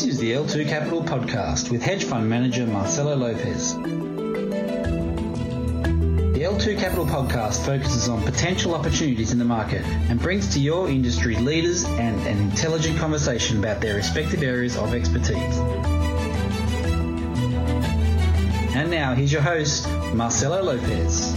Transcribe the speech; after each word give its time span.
This 0.00 0.14
is 0.14 0.18
the 0.18 0.32
L2 0.32 0.66
Capital 0.66 1.02
Podcast 1.02 1.70
with 1.70 1.82
hedge 1.82 2.04
fund 2.04 2.26
manager 2.26 2.66
Marcelo 2.66 3.14
Lopez. 3.14 3.74
The 3.74 3.82
L2 6.40 6.78
Capital 6.78 7.04
Podcast 7.04 7.66
focuses 7.66 8.08
on 8.08 8.22
potential 8.22 8.74
opportunities 8.74 9.32
in 9.32 9.38
the 9.38 9.44
market 9.44 9.84
and 10.08 10.18
brings 10.18 10.54
to 10.54 10.58
your 10.58 10.88
industry 10.88 11.36
leaders 11.36 11.84
and 11.84 12.18
an 12.26 12.38
intelligent 12.38 12.98
conversation 12.98 13.58
about 13.58 13.82
their 13.82 13.94
respective 13.96 14.42
areas 14.42 14.74
of 14.78 14.94
expertise. 14.94 15.58
And 18.74 18.90
now, 18.90 19.12
here's 19.12 19.30
your 19.30 19.42
host, 19.42 19.86
Marcelo 20.14 20.62
Lopez. 20.62 21.34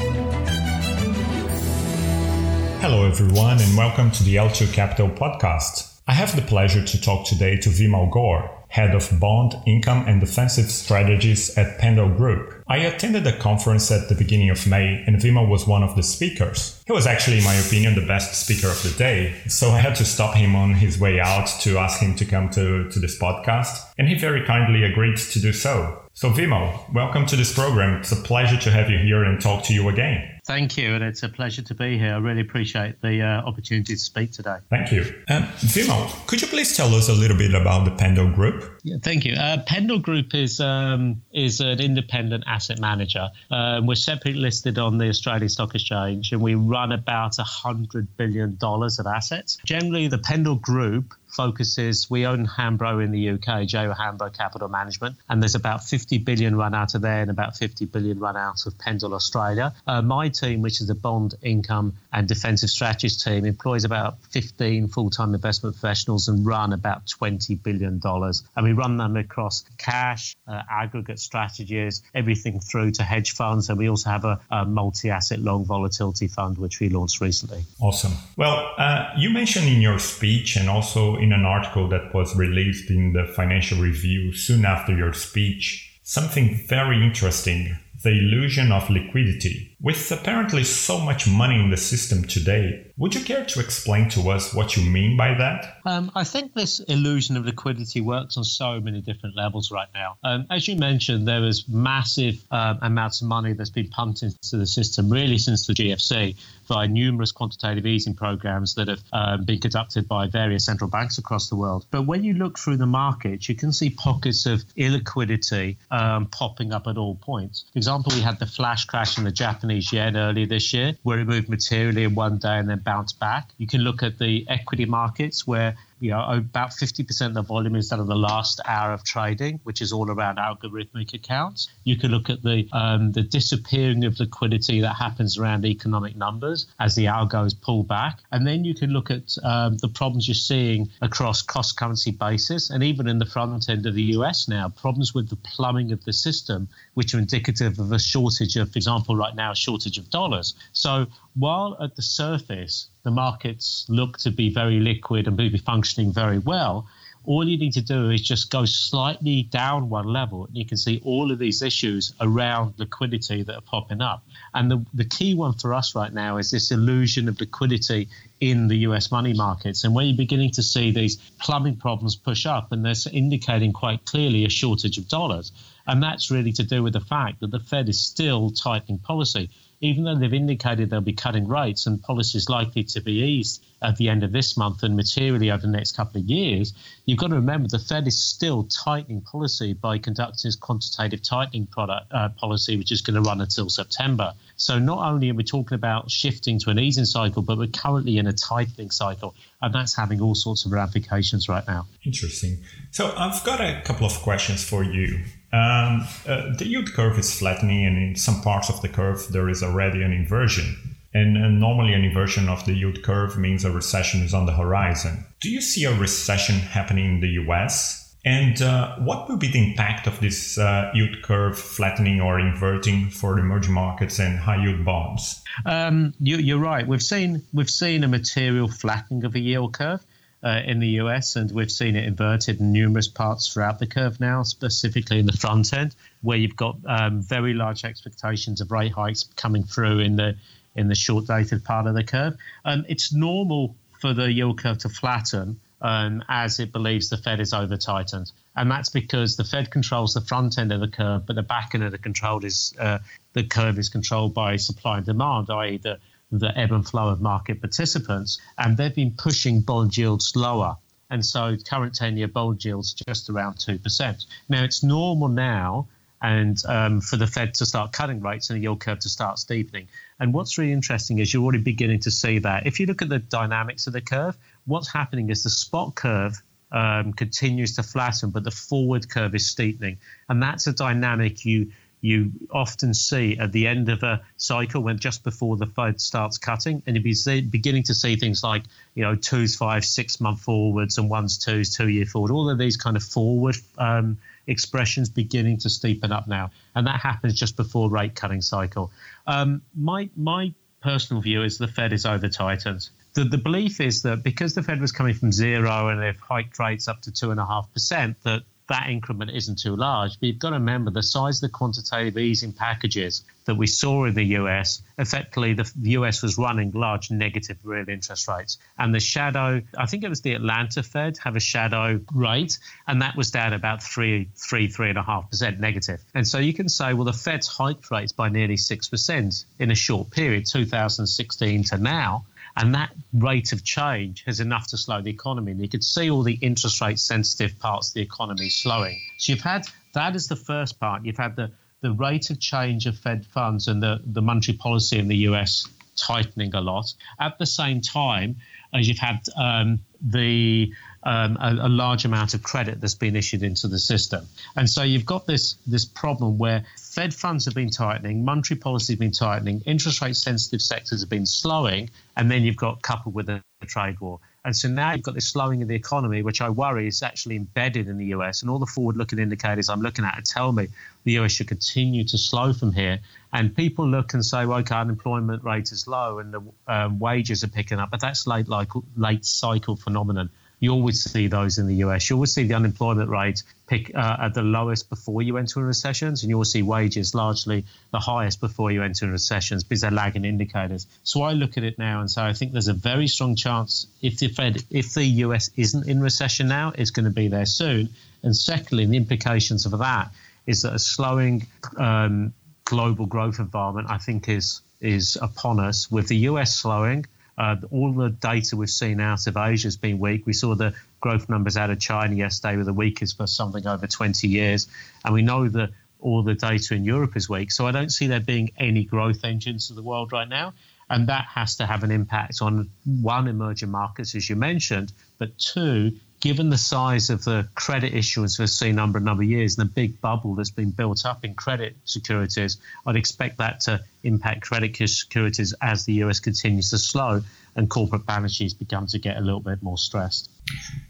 Hello, 2.79 3.05
everyone, 3.05 3.59
and 3.59 3.77
welcome 3.77 4.09
to 4.11 4.23
the 4.23 4.37
L2 4.37 4.71
Capital 4.71 5.09
Podcast. 5.09 5.92
I 6.05 6.11
have 6.11 6.35
the 6.35 6.41
pleasure 6.41 6.83
to 6.83 7.01
talk 7.01 7.25
today 7.25 7.55
to 7.55 7.69
Vimal 7.69 8.11
Gaur, 8.11 8.51
head 8.67 8.93
of 8.93 9.09
bond, 9.21 9.55
income, 9.65 10.03
and 10.05 10.19
defensive 10.19 10.69
strategies 10.69 11.57
at 11.57 11.79
Pendal 11.79 12.17
Group. 12.17 12.61
I 12.67 12.79
attended 12.79 13.25
a 13.25 13.37
conference 13.37 13.89
at 13.89 14.09
the 14.09 14.15
beginning 14.15 14.49
of 14.49 14.67
May, 14.67 15.01
and 15.07 15.15
Vimal 15.15 15.47
was 15.47 15.65
one 15.65 15.81
of 15.81 15.95
the 15.95 16.03
speakers. 16.03 16.83
He 16.85 16.91
was 16.91 17.07
actually, 17.07 17.37
in 17.37 17.45
my 17.45 17.53
opinion, 17.53 17.95
the 17.95 18.05
best 18.05 18.45
speaker 18.45 18.67
of 18.67 18.83
the 18.83 18.93
day, 18.97 19.33
so 19.47 19.69
I 19.69 19.79
had 19.79 19.95
to 19.95 20.03
stop 20.03 20.35
him 20.35 20.57
on 20.57 20.73
his 20.73 20.99
way 20.99 21.21
out 21.21 21.47
to 21.61 21.77
ask 21.77 22.01
him 22.01 22.15
to 22.15 22.25
come 22.25 22.49
to, 22.49 22.89
to 22.89 22.99
this 22.99 23.17
podcast, 23.17 23.85
and 23.97 24.09
he 24.09 24.15
very 24.15 24.45
kindly 24.45 24.83
agreed 24.83 25.15
to 25.15 25.39
do 25.39 25.53
so. 25.53 26.01
So, 26.11 26.31
Vimal, 26.31 26.93
welcome 26.93 27.25
to 27.27 27.37
this 27.37 27.53
program. 27.53 28.01
It's 28.01 28.11
a 28.11 28.17
pleasure 28.17 28.57
to 28.57 28.71
have 28.71 28.89
you 28.89 28.97
here 28.97 29.23
and 29.23 29.39
talk 29.39 29.63
to 29.65 29.73
you 29.73 29.87
again. 29.87 30.32
Thank 30.45 30.77
you, 30.77 30.93
and 30.93 31.03
it's 31.03 31.23
a 31.23 31.29
pleasure 31.29 31.61
to 31.61 31.73
be 31.73 31.97
here. 31.97 32.13
I 32.13 32.17
really 32.17 32.41
appreciate 32.41 33.01
the 33.01 33.21
uh, 33.21 33.47
opportunity 33.47 33.93
to 33.93 33.99
speak 33.99 34.31
today. 34.31 34.57
Thank 34.69 34.91
you. 34.91 35.03
Um, 35.29 35.43
Vimal, 35.43 36.27
could 36.27 36.41
you 36.41 36.47
please 36.47 36.75
tell 36.75 36.93
us 36.95 37.07
a 37.07 37.13
little 37.13 37.37
bit 37.37 37.53
about 37.53 37.85
the 37.85 37.91
Pendal 37.91 38.35
Group? 38.35 38.81
Yeah, 38.83 38.97
thank 39.01 39.23
you. 39.23 39.35
Uh, 39.35 39.63
Pendal 39.63 40.01
Group 40.01 40.35
is 40.35 40.59
um, 40.59 41.21
is 41.31 41.61
an 41.61 41.79
independent 41.79 42.43
asset 42.45 42.79
manager. 42.79 43.29
Um, 43.51 43.87
we're 43.87 43.95
separately 43.95 44.41
listed 44.41 44.77
on 44.77 44.97
the 44.97 45.07
Australian 45.07 45.47
Stock 45.47 45.75
Exchange, 45.75 46.33
and 46.33 46.41
we 46.41 46.55
run 46.55 46.91
about 46.91 47.37
hundred 47.37 48.17
billion 48.17 48.57
dollars 48.57 48.99
of 48.99 49.07
assets. 49.07 49.57
Generally, 49.65 50.09
the 50.09 50.17
Pendal 50.17 50.59
Group 50.59 51.13
focuses. 51.33 52.09
We 52.09 52.25
own 52.25 52.47
Hambro 52.47 53.03
in 53.03 53.11
the 53.11 53.29
UK, 53.31 53.67
J 53.67 53.87
Hambro 53.87 54.35
Capital 54.35 54.69
Management, 54.69 55.15
and 55.29 55.41
there's 55.41 55.55
about 55.55 55.83
50 55.83 56.19
billion 56.19 56.55
run 56.55 56.73
out 56.73 56.95
of 56.95 57.01
there 57.01 57.21
and 57.21 57.31
about 57.31 57.57
50 57.57 57.85
billion 57.85 58.19
run 58.19 58.37
out 58.37 58.65
of 58.65 58.77
Pendal 58.77 59.13
Australia. 59.13 59.73
Uh, 59.87 60.01
my 60.01 60.29
team, 60.29 60.61
which 60.61 60.81
is 60.81 60.87
the 60.87 60.95
bond 60.95 61.35
income 61.41 61.93
and 62.11 62.27
defensive 62.27 62.69
strategies 62.69 63.23
team, 63.23 63.45
employs 63.45 63.83
about 63.83 64.17
15 64.31 64.87
full-time 64.87 65.33
investment 65.33 65.75
professionals 65.75 66.27
and 66.27 66.45
run 66.45 66.73
about 66.73 67.07
20 67.07 67.55
billion 67.55 67.99
dollars. 67.99 68.43
And 68.55 68.65
we 68.65 68.73
run 68.73 68.97
them 68.97 69.17
across 69.17 69.63
cash, 69.77 70.35
uh, 70.47 70.61
aggregate 70.69 71.19
strategies, 71.19 72.01
everything 72.13 72.59
through 72.59 72.91
to 72.91 73.03
hedge 73.03 73.31
funds, 73.31 73.69
and 73.69 73.77
we 73.77 73.89
also 73.89 74.09
have 74.09 74.25
a, 74.25 74.39
a 74.51 74.65
multi-asset 74.65 75.39
long 75.39 75.65
volatility 75.65 76.27
fund 76.27 76.57
which 76.57 76.79
we 76.79 76.89
launched 76.89 77.21
recently. 77.21 77.63
Awesome. 77.79 78.13
Well, 78.37 78.71
uh, 78.77 79.09
you 79.17 79.29
mentioned 79.29 79.67
in 79.67 79.81
your 79.81 79.99
speech 79.99 80.55
and 80.55 80.69
also 80.69 81.15
in 81.23 81.31
an 81.31 81.45
article 81.45 81.87
that 81.87 82.13
was 82.13 82.35
released 82.35 82.89
in 82.89 83.13
the 83.13 83.25
Financial 83.25 83.79
Review 83.79 84.33
soon 84.33 84.65
after 84.65 84.95
your 84.95 85.13
speech 85.13 85.89
something 86.03 86.53
very 86.67 87.01
interesting 87.01 87.77
the 88.03 88.09
illusion 88.09 88.73
of 88.73 88.89
liquidity. 88.89 89.72
With 89.83 90.09
apparently 90.13 90.63
so 90.63 90.97
much 90.97 91.27
money 91.27 91.59
in 91.59 91.69
the 91.69 91.75
system 91.75 92.23
today, 92.23 92.93
would 92.95 93.13
you 93.13 93.19
care 93.19 93.43
to 93.43 93.59
explain 93.59 94.07
to 94.11 94.29
us 94.29 94.53
what 94.53 94.77
you 94.77 94.89
mean 94.89 95.17
by 95.17 95.33
that? 95.33 95.81
Um, 95.83 96.09
I 96.15 96.23
think 96.23 96.53
this 96.53 96.79
illusion 96.79 97.35
of 97.35 97.45
liquidity 97.45 97.99
works 97.99 98.37
on 98.37 98.45
so 98.45 98.79
many 98.79 99.01
different 99.01 99.35
levels 99.35 99.71
right 99.71 99.89
now. 99.93 100.15
Um, 100.23 100.47
as 100.49 100.69
you 100.69 100.77
mentioned, 100.77 101.27
there 101.27 101.43
is 101.43 101.67
massive 101.67 102.35
um, 102.49 102.79
amounts 102.81 103.21
of 103.21 103.27
money 103.27 103.51
that's 103.51 103.71
been 103.71 103.89
pumped 103.89 104.23
into 104.23 104.55
the 104.55 104.65
system 104.65 105.09
really 105.09 105.37
since 105.37 105.67
the 105.67 105.73
GFC 105.73 106.37
via 106.69 106.87
numerous 106.87 107.33
quantitative 107.33 107.85
easing 107.85 108.15
programs 108.15 108.75
that 108.75 108.87
have 108.87 109.01
um, 109.11 109.43
been 109.43 109.59
conducted 109.59 110.07
by 110.07 110.27
various 110.27 110.65
central 110.65 110.89
banks 110.89 111.17
across 111.17 111.49
the 111.49 111.57
world. 111.57 111.85
But 111.91 112.03
when 112.03 112.23
you 112.23 112.35
look 112.35 112.57
through 112.57 112.77
the 112.77 112.85
markets, 112.85 113.49
you 113.49 113.55
can 113.55 113.73
see 113.73 113.89
pockets 113.89 114.45
of 114.45 114.63
illiquidity 114.77 115.75
um, 115.91 116.27
popping 116.27 116.71
up 116.71 116.87
at 116.87 116.97
all 116.97 117.15
points. 117.15 117.65
For 117.73 117.79
example, 117.79 118.13
we 118.15 118.21
had 118.21 118.39
the 118.39 118.45
flash 118.45 118.85
crash 118.85 119.17
in 119.17 119.25
the 119.25 119.31
Japanese 119.31 119.72
Yen 119.79 120.17
earlier 120.17 120.45
this 120.45 120.73
year, 120.73 120.93
where 121.03 121.19
it 121.19 121.25
moved 121.25 121.49
materially 121.49 122.03
in 122.03 122.15
one 122.15 122.37
day 122.37 122.57
and 122.57 122.69
then 122.69 122.79
bounced 122.79 123.19
back. 123.19 123.51
You 123.57 123.67
can 123.67 123.81
look 123.81 124.03
at 124.03 124.17
the 124.19 124.45
equity 124.49 124.85
markets 124.85 125.47
where 125.47 125.75
you 126.03 126.09
know, 126.09 126.21
about 126.29 126.71
50% 126.71 127.27
of 127.27 127.33
the 127.33 127.41
volume 127.43 127.77
is 127.77 127.87
done 127.87 128.01
in 128.01 128.07
the 128.07 128.15
last 128.15 128.59
hour 128.65 128.91
of 128.91 129.05
trading, 129.05 129.61
which 129.63 129.81
is 129.81 129.93
all 129.93 130.11
around 130.11 130.35
algorithmic 130.35 131.13
accounts. 131.13 131.69
You 131.85 131.95
can 131.95 132.11
look 132.11 132.29
at 132.29 132.43
the 132.43 132.67
um, 132.73 133.13
the 133.13 133.21
disappearing 133.21 134.03
of 134.03 134.19
liquidity 134.19 134.81
that 134.81 134.95
happens 134.95 135.37
around 135.37 135.63
economic 135.63 136.17
numbers 136.17 136.67
as 136.77 136.95
the 136.95 137.05
algos 137.05 137.53
pull 137.59 137.83
back, 137.83 138.19
and 138.33 138.45
then 138.45 138.65
you 138.65 138.75
can 138.75 138.89
look 138.89 139.11
at 139.11 139.37
um, 139.45 139.77
the 139.77 139.87
problems 139.87 140.27
you're 140.27 140.35
seeing 140.35 140.89
across 141.01 141.41
cross 141.41 141.71
currency 141.71 142.11
basis, 142.11 142.69
and 142.69 142.83
even 142.83 143.07
in 143.07 143.17
the 143.17 143.25
front 143.25 143.69
end 143.69 143.85
of 143.85 143.93
the 143.95 144.03
US 144.17 144.49
now, 144.49 144.67
problems 144.67 145.13
with 145.13 145.29
the 145.29 145.37
plumbing 145.37 145.93
of 145.93 146.03
the 146.03 146.11
system, 146.11 146.67
which 146.95 147.13
are 147.13 147.19
indicative 147.19 147.79
of 147.79 147.93
a 147.93 147.99
shortage 147.99 148.57
of, 148.57 148.69
for 148.69 148.77
example, 148.77 149.15
right 149.15 149.35
now, 149.35 149.51
a 149.51 149.55
shortage 149.55 149.97
of 149.97 150.09
dollars. 150.09 150.53
So 150.73 151.07
while 151.35 151.77
at 151.81 151.95
the 151.95 152.01
surface 152.01 152.89
the 153.03 153.11
markets 153.11 153.85
look 153.89 154.17
to 154.19 154.31
be 154.31 154.53
very 154.53 154.79
liquid 154.79 155.27
and 155.27 155.35
be 155.35 155.57
functioning 155.57 156.13
very 156.13 156.39
well, 156.39 156.87
all 157.25 157.47
you 157.47 157.57
need 157.57 157.73
to 157.73 157.81
do 157.81 158.09
is 158.09 158.21
just 158.21 158.51
go 158.51 158.65
slightly 158.65 159.43
down 159.43 159.89
one 159.89 160.05
level 160.05 160.45
and 160.45 160.57
you 160.57 160.65
can 160.65 160.77
see 160.77 161.01
all 161.05 161.31
of 161.31 161.39
these 161.39 161.61
issues 161.61 162.13
around 162.19 162.73
liquidity 162.77 163.43
that 163.43 163.55
are 163.55 163.61
popping 163.61 164.01
up. 164.01 164.23
And 164.53 164.69
the, 164.69 164.85
the 164.93 165.05
key 165.05 165.33
one 165.33 165.53
for 165.53 165.73
us 165.73 165.95
right 165.95 166.11
now 166.11 166.37
is 166.37 166.51
this 166.51 166.71
illusion 166.71 167.29
of 167.29 167.39
liquidity 167.39 168.09
in 168.41 168.67
the 168.67 168.79
US 168.79 169.09
money 169.09 169.33
markets. 169.33 169.85
And 169.85 169.95
where 169.95 170.03
you're 170.03 170.17
beginning 170.17 170.51
to 170.51 170.63
see 170.63 170.91
these 170.91 171.15
plumbing 171.39 171.77
problems 171.77 172.15
push 172.17 172.45
up, 172.45 172.73
and 172.73 172.85
they're 172.85 172.93
indicating 173.11 173.71
quite 173.71 174.05
clearly 174.05 174.43
a 174.43 174.49
shortage 174.49 174.97
of 174.97 175.07
dollars. 175.07 175.53
And 175.87 176.03
that's 176.03 176.29
really 176.29 176.51
to 176.53 176.63
do 176.63 176.83
with 176.83 176.93
the 176.93 176.99
fact 176.99 177.39
that 177.39 177.51
the 177.51 177.59
Fed 177.59 177.87
is 177.87 178.01
still 178.01 178.51
tightening 178.51 178.99
policy 178.99 179.49
even 179.83 180.05
though 180.05 180.15
they've 180.15 180.33
indicated 180.33 180.89
they'll 180.89 181.01
be 181.01 181.11
cutting 181.11 181.45
rates 181.45 181.85
and 181.85 182.01
policy 182.01 182.37
is 182.37 182.47
likely 182.47 182.85
to 182.85 183.01
be 183.01 183.11
eased 183.11 183.61
at 183.81 183.97
the 183.97 184.07
end 184.07 184.23
of 184.23 184.31
this 184.31 184.55
month 184.55 184.81
and 184.81 184.95
materially 184.95 185.51
over 185.51 185.63
the 185.63 185.67
next 185.67 185.91
couple 185.91 186.21
of 186.21 186.25
years, 186.25 186.73
you've 187.05 187.19
got 187.19 187.27
to 187.27 187.35
remember 187.35 187.67
the 187.67 187.77
Fed 187.77 188.07
is 188.07 188.23
still 188.23 188.63
tightening 188.63 189.19
policy 189.19 189.73
by 189.73 189.97
conducting 189.97 190.47
its 190.47 190.55
quantitative 190.55 191.21
tightening 191.21 191.65
product, 191.67 192.05
uh, 192.13 192.29
policy, 192.29 192.77
which 192.77 192.93
is 192.93 193.01
going 193.01 193.21
to 193.21 193.29
run 193.29 193.41
until 193.41 193.69
September. 193.69 194.33
So 194.55 194.79
not 194.79 194.99
only 195.05 195.29
are 195.29 195.33
we 195.33 195.43
talking 195.43 195.75
about 195.75 196.09
shifting 196.09 196.59
to 196.59 196.69
an 196.69 196.79
easing 196.79 197.03
cycle, 197.03 197.41
but 197.41 197.57
we're 197.57 197.67
currently 197.67 198.17
in 198.17 198.25
a 198.25 198.33
tightening 198.33 198.89
cycle, 198.89 199.35
and 199.61 199.75
that's 199.75 199.93
having 199.93 200.21
all 200.21 200.33
sorts 200.33 200.65
of 200.65 200.71
ramifications 200.71 201.49
right 201.49 201.67
now. 201.67 201.87
Interesting. 202.05 202.59
So 202.91 203.13
I've 203.17 203.43
got 203.43 203.59
a 203.59 203.81
couple 203.83 204.07
of 204.07 204.13
questions 204.21 204.63
for 204.63 204.81
you. 204.81 205.25
Um, 205.53 206.07
uh, 206.27 206.51
the 206.57 206.65
yield 206.65 206.91
curve 206.93 207.17
is 207.19 207.37
flattening, 207.37 207.85
and 207.85 207.97
in 207.97 208.15
some 208.15 208.41
parts 208.41 208.69
of 208.69 208.81
the 208.81 208.89
curve, 208.89 209.27
there 209.29 209.49
is 209.49 209.61
already 209.61 210.01
an 210.01 210.11
inversion. 210.11 210.75
And, 211.13 211.59
normally, 211.59 211.93
an 211.93 212.03
inversion 212.03 212.49
of 212.49 212.65
the 212.65 212.73
yield 212.73 213.03
curve 213.03 213.37
means 213.37 213.63
a 213.63 213.71
recession 213.71 214.23
is 214.23 214.33
on 214.33 214.47
the 214.47 214.51
horizon. 214.51 215.25
Do 215.41 215.49
you 215.49 215.61
see 215.61 215.85
a 215.85 215.93
recession 215.93 216.55
happening 216.55 217.05
in 217.05 217.19
the 217.19 217.29
US? 217.43 217.99
And 218.25 218.61
uh, 218.61 218.95
what 218.99 219.29
will 219.29 219.37
be 219.37 219.51
the 219.51 219.71
impact 219.71 220.07
of 220.07 220.19
this 220.21 220.57
uh, 220.57 220.89
yield 220.95 221.21
curve 221.21 221.59
flattening 221.59 222.19
or 222.19 222.39
inverting 222.39 223.09
for 223.09 223.37
emerging 223.37 223.73
markets 223.73 224.17
and 224.17 224.39
high 224.39 224.63
yield 224.63 224.83
bonds? 224.83 225.43
Um, 225.65 226.13
you, 226.19 226.55
are 226.55 226.59
right. 226.59 226.87
We've 226.87 227.03
seen 227.03 227.43
we've 227.53 227.69
seen 227.69 228.03
a 228.03 228.07
material 228.07 228.69
flattening 228.69 229.25
of 229.25 229.33
the 229.33 229.41
yield 229.41 229.73
curve 229.73 230.03
uh, 230.43 230.61
in 230.65 230.79
the 230.79 230.87
US, 230.99 231.35
and 231.35 231.51
we've 231.51 231.71
seen 231.71 231.95
it 231.95 232.05
inverted 232.05 232.59
in 232.59 232.71
numerous 232.71 233.07
parts 233.07 233.51
throughout 233.51 233.79
the 233.79 233.87
curve 233.87 234.19
now, 234.19 234.43
specifically 234.43 235.19
in 235.19 235.25
the 235.25 235.33
front 235.33 235.73
end, 235.73 235.95
where 236.21 236.37
you've 236.37 236.55
got 236.55 236.77
um, 236.85 237.21
very 237.21 237.53
large 237.53 237.85
expectations 237.85 238.59
of 238.59 238.71
rate 238.71 238.91
hikes 238.91 239.23
coming 239.35 239.63
through 239.63 239.99
in 239.99 240.15
the 240.15 240.35
in 240.75 240.87
the 240.87 240.95
short 240.95 241.27
dated 241.27 241.63
part 241.63 241.85
of 241.85 241.93
the 241.93 242.03
curve. 242.03 242.35
Um, 242.65 242.83
it's 242.89 243.13
normal 243.13 243.75
for 244.01 244.13
the 244.13 244.31
yield 244.31 244.61
curve 244.61 244.79
to 244.79 244.89
flatten 244.89 245.59
um, 245.83 246.23
as 246.27 246.59
it 246.59 246.71
believes 246.71 247.09
the 247.09 247.17
Fed 247.17 247.39
is 247.39 247.53
over 247.53 247.77
tightened. 247.77 248.31
And 248.55 248.71
that's 248.71 248.89
because 248.89 249.35
the 249.35 249.43
Fed 249.43 249.69
controls 249.69 250.13
the 250.13 250.21
front 250.21 250.57
end 250.57 250.71
of 250.71 250.79
the 250.79 250.87
curve, 250.87 251.25
but 251.25 251.35
the 251.35 251.43
back 251.43 251.75
end 251.75 251.83
of 251.83 251.91
the 251.91 251.97
control 251.97 252.43
is 252.43 252.73
uh, 252.79 252.99
the 253.33 253.43
curve 253.43 253.77
is 253.77 253.89
controlled 253.89 254.33
by 254.33 254.55
supply 254.55 254.97
and 254.97 255.05
demand, 255.05 255.49
i.e., 255.49 255.77
the 255.77 255.99
the 256.39 256.57
ebb 256.57 256.71
and 256.71 256.87
flow 256.87 257.09
of 257.09 257.21
market 257.21 257.61
participants, 257.61 258.39
and 258.57 258.77
they've 258.77 258.93
been 258.93 259.11
pushing 259.17 259.61
bond 259.61 259.97
yields 259.97 260.35
lower. 260.35 260.77
And 261.09 261.25
so 261.25 261.55
current 261.57 261.93
10 261.93 262.17
year 262.17 262.27
bond 262.27 262.63
yields 262.65 262.93
just 262.93 263.29
around 263.29 263.55
2%. 263.55 264.25
Now, 264.49 264.63
it's 264.63 264.83
normal 264.83 265.27
now 265.27 265.87
and 266.23 266.57
um, 266.65 267.01
for 267.01 267.17
the 267.17 267.27
Fed 267.27 267.53
to 267.55 267.65
start 267.65 267.91
cutting 267.91 268.21
rates 268.21 268.49
and 268.49 268.57
the 268.57 268.63
yield 268.63 268.79
curve 268.79 268.99
to 268.99 269.09
start 269.09 269.37
steepening. 269.37 269.89
And 270.19 270.33
what's 270.33 270.57
really 270.57 270.71
interesting 270.71 271.19
is 271.19 271.33
you're 271.33 271.43
already 271.43 271.59
beginning 271.59 271.99
to 272.01 272.11
see 272.11 272.39
that. 272.39 272.65
If 272.65 272.79
you 272.79 272.85
look 272.85 273.01
at 273.01 273.09
the 273.09 273.19
dynamics 273.19 273.87
of 273.87 273.93
the 273.93 274.01
curve, 274.01 274.37
what's 274.65 274.91
happening 274.91 275.29
is 275.29 275.43
the 275.43 275.49
spot 275.49 275.95
curve 275.95 276.41
um, 276.71 277.13
continues 277.13 277.75
to 277.75 277.83
flatten, 277.83 278.31
but 278.31 278.43
the 278.43 278.51
forward 278.51 279.07
curve 279.09 279.35
is 279.35 279.47
steepening, 279.47 279.97
and 280.27 280.41
that's 280.41 280.65
a 280.65 280.73
dynamic 280.73 281.45
you 281.45 281.71
you 282.03 282.33
often 282.51 282.93
see 282.93 283.37
at 283.37 283.53
the 283.53 283.65
end 283.65 283.87
of 283.87 284.03
a 284.03 284.21
cycle 284.35 284.83
when 284.83 284.99
just 284.99 285.23
before 285.23 285.55
the 285.55 285.65
Fed 285.65 286.01
starts 286.01 286.37
cutting, 286.37 286.83
and 286.85 286.97
you'll 286.97 287.03
be 287.03 287.41
beginning 287.41 287.83
to 287.83 287.95
see 287.95 288.17
things 288.17 288.43
like 288.43 288.63
you 288.93 289.03
know 289.03 289.15
twos, 289.15 289.55
five, 289.55 289.85
six 289.85 290.19
month 290.19 290.41
forwards 290.41 290.97
and 290.97 291.09
ones, 291.09 291.37
twos, 291.37 291.73
two 291.73 291.87
year 291.87 292.05
forward. 292.05 292.29
All 292.29 292.49
of 292.49 292.57
these 292.57 292.75
kind 292.75 292.97
of 292.97 293.03
forward 293.03 293.55
um, 293.77 294.17
expressions 294.47 295.09
beginning 295.09 295.59
to 295.59 295.69
steepen 295.69 296.11
up 296.11 296.27
now, 296.27 296.51
and 296.75 296.85
that 296.87 296.99
happens 296.99 297.39
just 297.39 297.55
before 297.55 297.89
rate 297.89 298.15
cutting 298.15 298.41
cycle. 298.41 298.91
Um, 299.25 299.61
my 299.73 300.09
my 300.17 300.53
personal 300.81 301.21
view 301.21 301.41
is 301.43 301.57
the 301.57 301.69
Fed 301.69 301.93
is 301.93 302.05
over 302.05 302.27
tightened. 302.27 302.89
The, 303.13 303.23
the 303.23 303.37
belief 303.37 303.79
is 303.79 304.01
that 304.01 304.23
because 304.23 304.55
the 304.55 304.63
Fed 304.63 304.81
was 304.81 304.91
coming 304.91 305.13
from 305.13 305.31
zero 305.31 305.87
and 305.87 306.01
they've 306.01 306.19
hiked 306.19 306.59
rates 306.59 306.89
up 306.89 307.01
to 307.03 307.11
two 307.11 307.31
and 307.31 307.39
a 307.39 307.45
half 307.45 307.71
percent, 307.71 308.17
that 308.23 308.43
that 308.67 308.89
increment 308.89 309.31
isn't 309.31 309.59
too 309.59 309.75
large. 309.75 310.19
But 310.19 310.27
you've 310.27 310.39
got 310.39 310.51
to 310.51 310.55
remember 310.55 310.91
the 310.91 311.03
size 311.03 311.37
of 311.37 311.49
the 311.51 311.57
quantitative 311.57 312.17
easing 312.17 312.53
packages 312.53 313.23
that 313.45 313.55
we 313.55 313.67
saw 313.67 314.05
in 314.05 314.13
the 314.13 314.23
US. 314.37 314.81
Effectively, 314.97 315.53
the 315.53 315.71
US 315.75 316.21
was 316.21 316.37
running 316.37 316.71
large 316.71 317.11
negative 317.11 317.57
real 317.63 317.87
interest 317.89 318.27
rates. 318.27 318.57
And 318.77 318.95
the 318.95 318.99
shadow, 318.99 319.61
I 319.77 319.85
think 319.85 320.03
it 320.03 320.09
was 320.09 320.21
the 320.21 320.33
Atlanta 320.33 320.81
Fed, 320.83 321.17
have 321.23 321.35
a 321.35 321.41
shadow 321.41 321.99
rate, 322.13 322.57
and 322.87 323.01
that 323.01 323.15
was 323.15 323.31
down 323.31 323.53
about 323.53 323.83
three, 323.83 324.29
three, 324.35 324.67
three 324.67 324.89
and 324.89 324.97
a 324.97 325.03
half 325.03 325.29
percent 325.29 325.59
negative. 325.59 326.01
And 326.13 326.27
so 326.27 326.37
you 326.37 326.53
can 326.53 326.69
say, 326.69 326.93
well, 326.93 327.05
the 327.05 327.13
Fed's 327.13 327.47
hiked 327.47 327.91
rates 327.91 328.11
by 328.11 328.29
nearly 328.29 328.57
six 328.57 328.87
percent 328.87 329.45
in 329.59 329.71
a 329.71 329.75
short 329.75 330.09
period, 330.11 330.45
2016 330.45 331.63
to 331.65 331.77
now. 331.77 332.25
And 332.55 332.75
that 332.75 332.91
rate 333.13 333.51
of 333.51 333.63
change 333.63 334.23
is 334.27 334.39
enough 334.39 334.67
to 334.67 334.77
slow 334.77 335.01
the 335.01 335.09
economy. 335.09 335.51
And 335.53 335.61
you 335.61 335.69
could 335.69 335.83
see 335.83 336.09
all 336.09 336.21
the 336.21 336.35
interest 336.35 336.81
rate 336.81 336.99
sensitive 336.99 337.57
parts 337.59 337.89
of 337.89 337.93
the 337.95 338.01
economy 338.01 338.49
slowing. 338.49 338.99
So 339.17 339.33
you've 339.33 339.41
had 339.41 339.65
that 339.93 340.15
is 340.15 340.27
the 340.27 340.35
first 340.35 340.79
part. 340.79 341.05
You've 341.05 341.17
had 341.17 341.35
the, 341.35 341.51
the 341.81 341.91
rate 341.91 342.29
of 342.29 342.39
change 342.39 342.85
of 342.85 342.97
Fed 342.97 343.25
funds 343.25 343.67
and 343.67 343.81
the, 343.81 344.01
the 344.05 344.21
monetary 344.21 344.57
policy 344.57 344.99
in 344.99 345.07
the 345.07 345.17
US 345.29 345.67
tightening 345.95 346.53
a 346.55 346.61
lot. 346.61 346.93
At 347.19 347.37
the 347.37 347.45
same 347.45 347.81
time, 347.81 348.37
as 348.73 348.87
you've 348.87 348.97
had 348.97 349.19
um, 349.37 349.79
the 350.01 350.73
um, 351.05 351.37
a, 351.39 351.67
a, 351.67 351.69
large 351.69 352.05
amount 352.05 352.33
of 352.33 352.43
credit 352.43 352.79
that's 352.79 352.95
been 352.95 353.15
issued 353.15 353.43
into 353.43 353.67
the 353.67 353.79
system. 353.79 354.25
And 354.55 354.69
so 354.69 354.83
you've 354.83 355.05
got 355.05 355.25
this 355.25 355.55
this 355.67 355.85
problem 355.85 356.37
where 356.37 356.65
Fed 356.77 357.13
funds 357.13 357.45
have 357.45 357.55
been 357.55 357.69
tightening, 357.69 358.23
monetary 358.23 358.59
policy 358.59 358.93
has 358.93 358.99
been 358.99 359.11
tightening, 359.11 359.61
interest 359.65 360.01
rate 360.01 360.15
sensitive 360.15 360.61
sectors 360.61 361.01
have 361.01 361.09
been 361.09 361.25
slowing, 361.25 361.89
and 362.15 362.31
then 362.31 362.43
you've 362.43 362.57
got 362.57 362.81
coupled 362.81 363.15
with 363.15 363.29
a, 363.29 363.41
a 363.61 363.65
trade 363.65 363.99
war. 363.99 364.19
And 364.45 364.55
so 364.55 364.67
now 364.67 364.91
you've 364.91 365.03
got 365.03 365.15
this 365.15 365.29
slowing 365.29 365.61
of 365.61 365.69
the 365.69 365.75
economy, 365.75 366.21
which 366.21 366.41
I 366.41 366.49
worry 366.49 366.87
is 366.87 367.01
actually 367.01 367.37
embedded 367.37 367.87
in 367.87 367.97
the 367.97 368.07
US. 368.07 368.41
And 368.41 368.51
all 368.51 368.59
the 368.59 368.65
forward 368.65 368.97
looking 368.97 369.19
indicators 369.19 369.69
I'm 369.69 369.81
looking 369.81 370.03
at 370.03 370.23
tell 370.25 370.51
me 370.51 370.67
the 371.05 371.13
US 371.19 371.31
should 371.31 371.47
continue 371.47 372.03
to 372.05 372.17
slow 372.17 372.51
from 372.51 372.73
here. 372.73 372.99
And 373.31 373.55
people 373.55 373.87
look 373.87 374.13
and 374.13 374.23
say, 374.23 374.45
well, 374.45 374.59
okay, 374.59 374.75
unemployment 374.75 375.43
rate 375.43 375.71
is 375.71 375.87
low 375.87 376.19
and 376.19 376.33
the 376.33 376.41
um, 376.67 376.99
wages 376.99 377.43
are 377.43 377.47
picking 377.47 377.79
up, 377.79 377.89
but 377.89 378.01
that's 378.01 378.27
late, 378.27 378.49
like, 378.49 378.69
late 378.97 379.25
cycle 379.25 379.77
phenomenon 379.77 380.29
you 380.63 380.71
always 380.71 381.03
see 381.03 381.27
those 381.27 381.57
in 381.57 381.67
the 381.67 381.75
US. 381.87 382.09
You 382.09 382.15
always 382.15 382.33
see 382.33 382.45
the 382.45 382.53
unemployment 382.53 383.09
rate 383.09 383.43
pick 383.67 383.93
uh, 383.93 384.15
at 384.21 384.33
the 384.33 384.43
lowest 384.43 384.89
before 384.89 385.21
you 385.21 385.35
enter 385.35 385.59
in 385.59 385.65
recessions, 385.65 386.23
and 386.23 386.29
you 386.29 386.37
will 386.37 386.45
see 386.45 386.61
wages 386.61 387.13
largely 387.13 387.65
the 387.91 387.99
highest 387.99 388.39
before 388.39 388.71
you 388.71 388.81
enter 388.81 389.11
recessions 389.11 389.65
because 389.65 389.81
they're 389.81 389.91
lagging 389.91 390.23
indicators. 390.23 390.87
So 391.03 391.21
I 391.21 391.33
look 391.33 391.57
at 391.57 391.65
it 391.65 391.77
now 391.77 391.99
and 391.99 392.09
say 392.09 392.21
I 392.21 392.31
think 392.31 392.53
there's 392.53 392.69
a 392.69 392.73
very 392.73 393.09
strong 393.09 393.35
chance 393.35 393.87
if 394.01 394.19
the 394.19 394.29
Fed, 394.29 394.63
if 394.69 394.93
the 394.93 395.03
US 395.25 395.49
isn't 395.57 395.85
in 395.85 395.99
recession 395.99 396.47
now, 396.47 396.71
it's 396.73 396.91
going 396.91 397.09
to 397.11 397.11
be 397.11 397.27
there 397.27 397.45
soon. 397.45 397.89
And 398.23 398.33
secondly, 398.33 398.85
the 398.85 398.95
implications 398.95 399.65
of 399.65 399.77
that 399.79 400.11
is 400.47 400.61
that 400.61 400.73
a 400.73 400.79
slowing 400.79 401.45
um, 401.75 402.33
global 402.63 403.05
growth 403.05 403.39
environment, 403.39 403.87
I 403.89 403.97
think, 403.97 404.29
is 404.29 404.61
is 404.79 405.17
upon 405.21 405.59
us. 405.59 405.91
With 405.91 406.07
the 406.07 406.19
US 406.29 406.55
slowing, 406.55 407.05
uh, 407.37 407.55
all 407.71 407.93
the 407.93 408.09
data 408.09 408.55
we've 408.55 408.69
seen 408.69 408.99
out 408.99 409.25
of 409.27 409.37
Asia 409.37 409.67
has 409.67 409.77
been 409.77 409.99
weak. 409.99 410.25
We 410.25 410.33
saw 410.33 410.55
the 410.55 410.73
growth 411.01 411.29
numbers 411.29 411.57
out 411.57 411.69
of 411.69 411.79
China 411.79 412.15
yesterday 412.15 412.57
were 412.57 412.63
the 412.63 412.73
weakest 412.73 413.17
for 413.17 413.27
something 413.27 413.65
over 413.65 413.87
20 413.87 414.27
years. 414.27 414.67
And 415.03 415.13
we 415.13 415.21
know 415.21 415.49
that 415.49 415.71
all 415.99 416.21
the 416.21 416.35
data 416.35 416.75
in 416.75 416.83
Europe 416.83 417.15
is 417.15 417.29
weak. 417.29 417.51
So 417.51 417.65
I 417.65 417.71
don't 417.71 417.89
see 417.89 418.07
there 418.07 418.19
being 418.19 418.51
any 418.57 418.83
growth 418.83 419.23
engines 419.23 419.69
of 419.69 419.75
the 419.75 419.83
world 419.83 420.11
right 420.11 420.27
now. 420.27 420.53
And 420.89 421.07
that 421.07 421.25
has 421.25 421.55
to 421.55 421.65
have 421.65 421.83
an 421.83 421.91
impact 421.91 422.41
on 422.41 422.69
one, 422.85 423.27
emerging 423.27 423.71
markets, 423.71 424.13
as 424.15 424.29
you 424.29 424.35
mentioned, 424.35 424.91
but 425.17 425.37
two, 425.37 425.93
given 426.23 426.49
the 426.49 426.57
size 426.57 427.09
of 427.09 427.25
the 427.25 427.45
credit 427.53 427.93
issuance 427.93 428.39
we've 428.39 428.49
seen 428.49 428.79
over 428.79 428.97
a 428.97 429.01
number 429.01 429.23
of 429.23 429.29
years 429.29 429.57
and 429.57 429.67
the 429.67 429.73
big 429.73 429.99
bubble 429.99 430.35
that's 430.35 430.51
been 430.51 430.71
built 430.71 431.05
up 431.05 431.25
in 431.25 431.33
credit 431.35 431.75
securities, 431.83 432.55
I'd 432.85 432.95
expect 432.95 433.39
that 433.39 433.59
to 433.61 433.81
impact 434.03 434.43
credit 434.43 434.73
securities 434.87 435.53
as 435.61 435.83
the 435.83 435.95
US 435.95 436.21
continues 436.21 436.69
to 436.69 436.77
slow 436.77 437.21
and 437.57 437.69
corporate 437.69 438.05
balance 438.05 438.33
sheets 438.33 438.53
become 438.53 438.87
to 438.87 438.99
get 438.99 439.17
a 439.17 439.19
little 439.19 439.41
bit 439.41 439.61
more 439.61 439.77
stressed. 439.77 440.31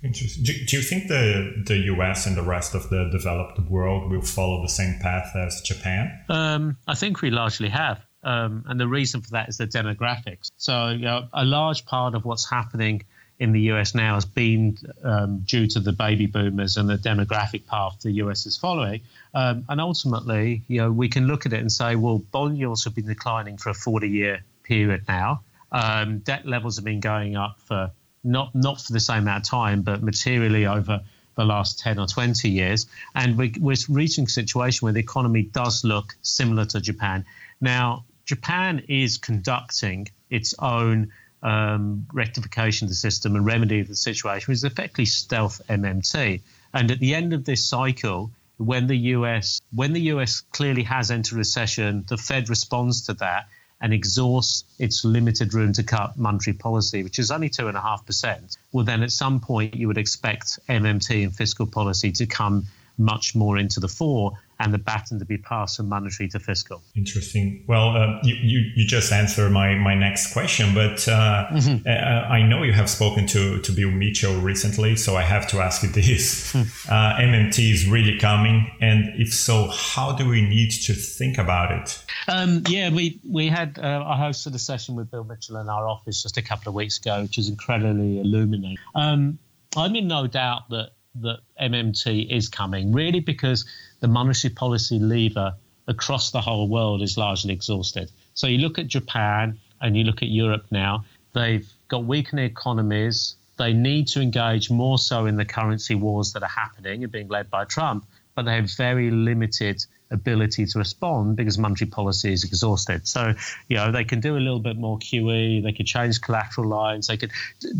Interesting. 0.03 0.43
Do, 0.43 0.53
do 0.67 0.77
you 0.77 0.83
think 0.83 1.07
the, 1.07 1.63
the 1.65 1.77
US 1.95 2.27
and 2.27 2.37
the 2.37 2.43
rest 2.43 2.75
of 2.75 2.91
the 2.91 3.09
developed 3.11 3.59
world 3.61 4.11
will 4.11 4.21
follow 4.21 4.61
the 4.61 4.69
same 4.69 4.99
path 5.01 5.35
as 5.35 5.61
Japan? 5.61 6.25
Um, 6.29 6.77
I 6.87 6.93
think 6.93 7.23
we 7.23 7.31
largely 7.31 7.69
have. 7.69 8.05
Um, 8.23 8.65
and 8.67 8.79
the 8.79 8.87
reason 8.87 9.21
for 9.21 9.31
that 9.31 9.49
is 9.49 9.57
the 9.57 9.65
demographics. 9.65 10.51
So, 10.57 10.89
you 10.89 11.05
know, 11.05 11.27
a 11.33 11.43
large 11.43 11.87
part 11.87 12.13
of 12.13 12.23
what's 12.23 12.47
happening 12.47 13.01
in 13.39 13.51
the 13.51 13.61
US 13.71 13.95
now 13.95 14.15
has 14.15 14.25
been 14.25 14.77
um, 15.03 15.39
due 15.39 15.67
to 15.67 15.79
the 15.79 15.91
baby 15.91 16.27
boomers 16.27 16.77
and 16.77 16.87
the 16.87 16.97
demographic 16.97 17.65
path 17.65 17.99
the 18.01 18.11
US 18.13 18.45
is 18.45 18.57
following. 18.57 19.01
Um, 19.33 19.65
and 19.69 19.81
ultimately, 19.81 20.61
you 20.67 20.81
know, 20.81 20.91
we 20.91 21.09
can 21.09 21.27
look 21.27 21.45
at 21.45 21.53
it 21.53 21.59
and 21.59 21.71
say, 21.71 21.95
well, 21.95 22.19
bond 22.19 22.57
yields 22.57 22.83
have 22.83 22.95
been 22.95 23.07
declining 23.07 23.57
for 23.57 23.69
a 23.69 23.73
40 23.73 24.07
year 24.07 24.43
period 24.63 25.05
now. 25.07 25.41
Um, 25.71 26.19
debt 26.19 26.45
levels 26.45 26.75
have 26.77 26.85
been 26.85 26.99
going 26.99 27.35
up 27.35 27.59
for 27.61 27.91
not 28.23 28.53
not 28.55 28.79
for 28.79 28.93
the 28.93 28.99
same 28.99 29.23
amount 29.23 29.45
of 29.45 29.49
time, 29.49 29.81
but 29.81 30.01
materially 30.01 30.65
over 30.65 31.01
the 31.35 31.43
last 31.43 31.79
10 31.79 31.99
or 31.99 32.07
20 32.07 32.49
years. 32.49 32.85
And 33.15 33.37
we, 33.37 33.53
we're 33.59 33.75
reaching 33.89 34.25
a 34.25 34.29
situation 34.29 34.85
where 34.85 34.93
the 34.93 34.99
economy 34.99 35.43
does 35.43 35.83
look 35.83 36.15
similar 36.21 36.65
to 36.65 36.79
Japan. 36.79 37.25
Now, 37.59 38.05
Japan 38.25 38.83
is 38.87 39.17
conducting 39.17 40.07
its 40.29 40.53
own 40.59 41.11
um, 41.43 42.07
rectification 42.13 42.85
of 42.85 42.89
the 42.89 42.95
system 42.95 43.35
and 43.35 43.45
remedy 43.45 43.81
of 43.81 43.87
the 43.87 43.95
situation, 43.95 44.53
is 44.53 44.63
effectively 44.63 45.05
stealth 45.05 45.61
MMT. 45.69 46.41
And 46.73 46.89
at 46.89 46.99
the 46.99 47.13
end 47.13 47.33
of 47.33 47.45
this 47.45 47.67
cycle, 47.67 48.31
when 48.57 48.87
the 48.87 48.97
US 48.97 49.61
when 49.73 49.93
the 49.93 50.01
US 50.13 50.41
clearly 50.51 50.83
has 50.83 51.11
entered 51.11 51.37
recession, 51.37 52.05
the 52.07 52.17
Fed 52.17 52.49
responds 52.49 53.01
to 53.07 53.13
that 53.15 53.47
and 53.81 53.93
exhausts 53.93 54.63
its 54.79 55.03
limited 55.03 55.53
room 55.53 55.73
to 55.73 55.83
cut 55.83 56.17
monetary 56.17 56.55
policy, 56.55 57.03
which 57.03 57.19
is 57.19 57.31
only 57.31 57.49
two 57.49 57.67
and 57.67 57.75
a 57.75 57.81
half 57.81 58.05
percent. 58.05 58.57
Well, 58.71 58.85
then 58.85 59.03
at 59.03 59.11
some 59.11 59.41
point 59.41 59.75
you 59.75 59.87
would 59.87 59.97
expect 59.97 60.57
MMT 60.69 61.23
and 61.23 61.35
fiscal 61.35 61.67
policy 61.67 62.13
to 62.13 62.25
come 62.25 62.67
much 62.97 63.35
more 63.35 63.57
into 63.57 63.79
the 63.79 63.87
fore 63.87 64.33
and 64.59 64.73
the 64.73 64.77
baton 64.77 65.19
to 65.19 65.25
be 65.25 65.37
passed 65.37 65.77
from 65.77 65.89
monetary 65.89 66.29
to 66.29 66.39
fiscal. 66.39 66.81
Interesting. 66.95 67.65
Well, 67.67 67.97
uh, 67.97 68.19
you, 68.23 68.35
you, 68.35 68.59
you, 68.75 68.87
just 68.87 69.11
answered 69.11 69.51
my, 69.51 69.75
my 69.75 69.95
next 69.95 70.31
question, 70.31 70.73
but 70.73 71.07
uh, 71.07 71.47
mm-hmm. 71.51 71.87
uh, 71.87 71.91
I 71.91 72.43
know 72.43 72.63
you 72.63 72.71
have 72.71 72.89
spoken 72.89 73.25
to, 73.27 73.59
to 73.59 73.71
Bill 73.71 73.91
Mitchell 73.91 74.39
recently, 74.39 74.95
so 74.95 75.15
I 75.15 75.23
have 75.23 75.47
to 75.49 75.59
ask 75.59 75.83
you 75.83 75.89
this. 76.01 76.51
Hmm. 76.51 76.61
Uh, 76.87 77.17
MMT 77.17 77.71
is 77.71 77.87
really 77.87 78.17
coming, 78.19 78.71
and 78.79 79.19
if 79.19 79.33
so, 79.33 79.67
how 79.67 80.13
do 80.13 80.29
we 80.29 80.41
need 80.41 80.71
to 80.83 80.93
think 80.93 81.37
about 81.37 81.71
it? 81.71 82.03
Um, 82.27 82.63
yeah, 82.67 82.89
we, 82.89 83.19
we 83.27 83.47
had, 83.47 83.79
uh, 83.79 84.03
I 84.05 84.17
hosted 84.17 84.53
a 84.53 84.59
session 84.59 84.95
with 84.95 85.09
Bill 85.11 85.23
Mitchell 85.23 85.57
in 85.57 85.67
our 85.67 85.87
office 85.87 86.23
just 86.23 86.37
a 86.37 86.41
couple 86.41 86.69
of 86.69 86.75
weeks 86.75 86.99
ago, 86.99 87.23
which 87.23 87.37
is 87.37 87.49
incredibly 87.49 88.19
illuminating. 88.19 88.77
Um, 88.95 89.39
I'm 89.75 89.95
in 89.95 90.07
no 90.07 90.27
doubt 90.27 90.69
that 90.69 90.91
that 91.15 91.39
MMT 91.61 92.29
is 92.29 92.49
coming, 92.49 92.91
really 92.91 93.19
because 93.19 93.65
the 93.99 94.07
monetary 94.07 94.53
policy 94.53 94.99
lever 94.99 95.53
across 95.87 96.31
the 96.31 96.41
whole 96.41 96.67
world 96.67 97.01
is 97.01 97.17
largely 97.17 97.53
exhausted. 97.53 98.11
So 98.33 98.47
you 98.47 98.57
look 98.59 98.79
at 98.79 98.87
Japan 98.87 99.59
and 99.81 99.95
you 99.95 100.03
look 100.03 100.23
at 100.23 100.29
Europe 100.29 100.65
now, 100.71 101.05
they've 101.33 101.69
got 101.87 102.05
weakening 102.05 102.45
economies. 102.45 103.35
They 103.57 103.73
need 103.73 104.07
to 104.09 104.21
engage 104.21 104.71
more 104.71 104.97
so 104.97 105.25
in 105.25 105.35
the 105.35 105.45
currency 105.45 105.95
wars 105.95 106.33
that 106.33 106.43
are 106.43 106.49
happening 106.49 107.03
and 107.03 107.11
being 107.11 107.27
led 107.27 107.49
by 107.49 107.65
Trump, 107.65 108.05
but 108.33 108.45
they 108.45 108.55
have 108.55 108.71
very 108.75 109.11
limited 109.11 109.85
ability 110.13 110.65
to 110.67 110.79
respond 110.79 111.35
because 111.35 111.57
monetary 111.57 111.89
policy 111.89 112.31
is 112.31 112.43
exhausted. 112.43 113.07
So, 113.07 113.33
you 113.67 113.77
know, 113.77 113.91
they 113.91 114.03
can 114.03 114.19
do 114.19 114.37
a 114.37 114.39
little 114.39 114.59
bit 114.59 114.77
more 114.77 114.97
QE, 114.99 115.63
they 115.63 115.71
could 115.73 115.87
change 115.87 116.21
collateral 116.21 116.67
lines, 116.67 117.07
they 117.07 117.17
could 117.17 117.31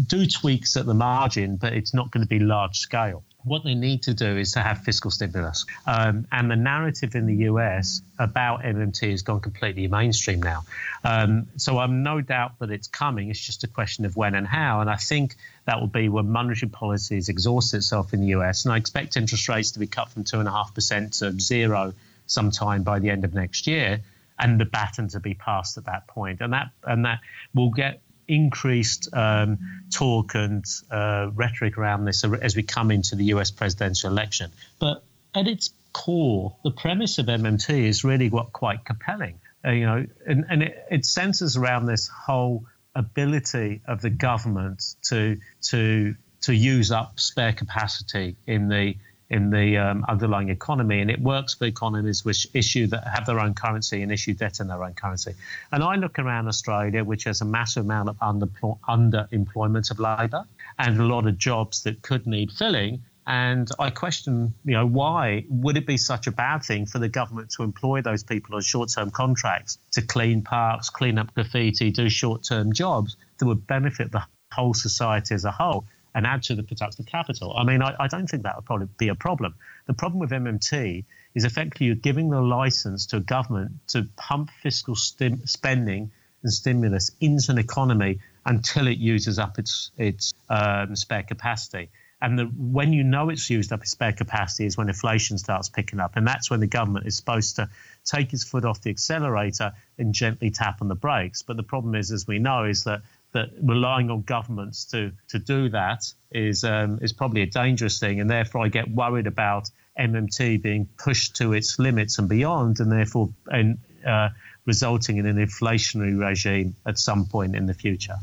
do 0.08 0.26
tweaks 0.26 0.76
at 0.76 0.86
the 0.86 0.94
margin, 0.94 1.56
but 1.56 1.74
it's 1.74 1.94
not 1.94 2.12
going 2.12 2.24
to 2.24 2.28
be 2.28 2.40
large 2.40 2.80
scale. 2.80 3.24
what 3.46 3.64
they 3.64 3.76
need 3.76 4.04
to 4.04 4.14
do 4.14 4.38
is 4.38 4.54
to 4.54 4.62
have 4.62 4.80
fiscal 4.80 5.12
stimulus. 5.12 5.66
Um, 5.86 6.28
and 6.32 6.50
the 6.50 6.56
narrative 6.56 7.16
in 7.16 7.26
the 7.26 7.46
US 7.50 8.02
about 8.18 8.64
MMT 8.64 9.12
has 9.12 9.22
gone 9.22 9.42
completely 9.42 9.88
mainstream 9.88 10.42
now. 10.42 10.64
Um, 11.04 11.48
so 11.58 11.78
I'm 11.78 12.04
no 12.04 12.22
doubt 12.22 12.60
that 12.60 12.72
it's 12.72 12.88
coming. 12.88 13.30
It's 13.30 13.40
just 13.40 13.64
a 13.64 13.68
question 13.68 14.06
of 14.06 14.16
when 14.16 14.36
and 14.36 14.48
how. 14.48 14.82
And 14.82 14.90
I 14.90 14.96
think 14.96 15.36
that 15.66 15.80
will 15.80 15.88
be 15.88 16.10
when 16.10 16.30
monetary 16.30 16.70
policy 16.70 17.16
has 17.16 17.30
exhausted 17.30 17.78
itself 17.78 18.14
in 18.14 18.22
the 18.22 18.28
US. 18.28 18.66
And 18.66 18.74
I 18.74 18.78
expect 18.78 19.18
interest 19.18 19.50
rates 19.50 19.72
to 19.72 19.80
be 19.80 19.88
cut 19.88 20.10
from 20.10 20.24
2.5% 20.24 21.20
to 21.20 21.40
zero 21.40 21.94
sometime 22.34 22.84
by 22.84 23.00
the 23.00 23.10
end 23.10 23.24
of 23.24 23.34
next 23.34 23.68
year. 23.68 24.02
And 24.40 24.60
the 24.60 24.66
baton 24.66 25.10
to 25.10 25.20
be 25.20 25.36
passed 25.36 25.78
at 25.78 25.86
that 25.86 26.08
point, 26.08 26.42
and 26.42 26.54
that 26.54 26.72
and 26.84 27.06
that 27.06 27.20
will 27.54 27.70
get 27.70 28.02
increased 28.28 29.10
um, 29.14 29.60
talk 29.92 30.36
and 30.36 30.66
uh, 30.90 31.30
rhetoric 31.34 31.78
around 31.78 32.06
this 32.06 32.24
as 32.42 32.56
we 32.56 32.64
come 32.64 32.90
into 32.92 33.16
the 33.16 33.26
US 33.26 33.52
presidential 33.52 34.10
election. 34.10 34.52
But 34.80 35.04
at 35.36 35.48
its 35.48 35.70
core, 35.94 36.56
the 36.64 36.72
premise 36.72 37.20
of 37.20 37.28
MMT 37.28 37.70
is 37.70 38.04
really 38.04 38.30
what 38.30 38.54
quite 38.54 38.84
compelling. 38.86 39.40
Uh, 39.66 39.72
you 39.72 39.86
know, 39.86 40.06
and, 40.26 40.46
and 40.50 40.64
it, 40.64 40.86
it 40.92 41.06
centers 41.06 41.56
around 41.56 41.86
this 41.86 42.08
whole 42.08 42.66
ability 42.96 43.82
of 43.88 44.02
the 44.02 44.10
government 44.10 44.84
to 45.04 45.40
to 45.62 46.16
to 46.42 46.54
use 46.54 46.92
up 46.92 47.20
spare 47.20 47.54
capacity 47.54 48.36
in 48.46 48.68
the 48.68 48.96
in 49.34 49.50
the 49.50 49.78
um, 49.78 50.06
underlying 50.08 50.50
economy, 50.50 51.02
and 51.02 51.10
it 51.10 51.20
works 51.20 51.56
for 51.56 51.66
economies 51.66 52.24
which 52.24 52.48
issue 52.54 52.86
that 52.86 53.04
have 53.08 53.26
their 53.26 53.40
own 53.40 53.56
currency 53.56 54.04
and 54.04 54.12
issue 54.12 54.36
debt 54.36 54.60
in 54.60 54.68
their 54.68 54.84
own 54.84 54.94
currency. 54.94 55.34
And 55.72 55.84
I 55.84 55.96
look 55.96 56.20
around 56.20 56.48
Australia, 56.48 57.04
which 57.04 57.24
has 57.24 57.42
a 57.42 57.46
massive 57.46 57.84
amount 57.86 58.10
of 58.10 58.18
underemployment 58.20 59.90
of 59.90 60.00
labour 60.00 60.46
and 60.78 61.00
a 61.00 61.04
lot 61.04 61.26
of 61.26 61.40
jobs 61.40 61.82
that 61.84 62.04
could 62.04 62.28
need 62.28 62.52
filling. 62.52 63.02
And 63.26 63.68
I 63.80 63.90
question, 63.90 64.54
you 64.66 64.74
know, 64.74 64.86
why 64.86 65.46
would 65.50 65.78
it 65.78 65.88
be 65.88 65.98
such 65.98 66.28
a 66.28 66.32
bad 66.32 66.64
thing 66.64 66.86
for 66.86 67.00
the 67.00 67.10
government 67.10 67.50
to 67.52 67.64
employ 67.64 68.04
those 68.04 68.24
people 68.24 68.54
on 68.56 68.62
short-term 68.62 69.10
contracts 69.10 69.80
to 69.94 70.04
clean 70.04 70.44
parks, 70.44 70.92
clean 70.92 71.18
up 71.18 71.34
graffiti, 71.34 71.90
do 71.90 72.08
short-term 72.08 72.74
jobs 72.74 73.18
that 73.40 73.48
would 73.48 73.66
benefit 73.66 74.12
the 74.12 74.24
whole 74.54 74.76
society 74.76 75.34
as 75.34 75.46
a 75.46 75.52
whole? 75.52 75.86
And 76.16 76.28
add 76.28 76.44
to 76.44 76.56
the 76.56 76.64
productive 76.64 77.06
capital. 77.06 77.56
I 77.58 77.64
mean, 77.64 77.82
I, 77.82 77.96
I, 78.00 78.08
don't 78.08 78.28
think 78.28 78.44
that 78.44 78.56
would 78.56 78.66
probably 78.66 78.88
be 78.98 79.08
a 79.08 79.16
problem. 79.16 79.56
The 79.88 79.94
problem 79.94 80.20
with 80.20 80.30
MMT 80.30 81.06
is 81.34 81.46
effectively 81.46 81.88
you're 81.88 81.96
giving 81.96 82.30
the 82.30 82.42
license 82.42 83.08
to 83.08 83.18
a 83.18 83.20
government 83.20 83.72
to 83.90 84.08
pump 84.16 84.52
fiscal 84.62 84.96
stim- 84.96 85.46
spending 85.46 86.12
and 86.44 86.54
stimulus 86.54 87.12
into 87.20 87.52
an 87.52 87.58
economy 87.58 88.20
until 88.46 88.88
it 88.88 88.98
uses 88.98 89.40
up 89.40 89.58
its 89.58 89.92
its 89.98 90.34
um, 90.50 90.96
spare 90.96 91.24
capacity. 91.24 91.90
And 92.22 92.40
the, 92.40 92.46
when 92.46 92.94
you 92.94 93.04
know 93.04 93.30
it's 93.30 93.50
used 93.50 93.74
up 93.74 93.82
its 93.82 93.92
spare 93.92 94.14
capacity 94.14 94.66
is 94.66 94.78
when 94.78 94.88
inflation 94.88 95.38
starts 95.38 95.68
picking 95.68 96.00
up, 96.00 96.16
and 96.16 96.26
that's 96.26 96.50
when 96.50 96.62
the 96.62 96.68
government 96.68 97.06
is 97.06 97.18
supposed 97.18 97.58
to 97.58 97.70
take 98.06 98.32
its 98.32 98.46
foot 98.46 98.64
off 98.64 98.82
the 98.82 98.92
accelerator 98.92 99.74
and 99.98 100.14
gently 100.14 100.50
tap 100.50 100.82
on 100.82 100.88
the 100.88 100.96
brakes. 100.96 101.42
But 101.42 101.58
the 101.58 101.64
problem 101.64 101.96
is, 101.96 102.12
as 102.12 102.26
we 102.26 102.40
know, 102.40 102.64
is 102.64 102.86
that 102.86 103.02
that 103.34 103.50
relying 103.62 104.10
on 104.10 104.22
governments 104.22 104.86
to 104.86 105.12
to 105.30 105.40
do 105.40 105.70
that 105.70 106.04
is 106.32 106.64
um, 106.64 107.00
is 107.02 107.14
probably 107.14 107.42
a 107.42 107.48
dangerous 107.48 108.00
thing, 108.00 108.20
and 108.20 108.30
therefore 108.30 108.66
I 108.66 108.70
get 108.70 108.90
worried 108.90 109.28
about 109.28 109.70
MMT 110.00 110.62
being 110.62 110.88
pushed 110.98 111.36
to 111.38 111.54
its 111.54 111.78
limits 111.78 112.18
and 112.20 112.30
beyond, 112.30 112.80
and 112.80 112.92
therefore 112.92 113.30
and 113.48 113.78
uh, 114.06 114.30
resulting 114.66 115.18
in 115.18 115.26
an 115.26 115.38
inflationary 115.38 116.18
regime 116.20 116.76
at 116.86 116.98
some 116.98 117.26
point 117.26 117.56
in 117.56 117.66
the 117.66 117.74
future. 117.74 118.18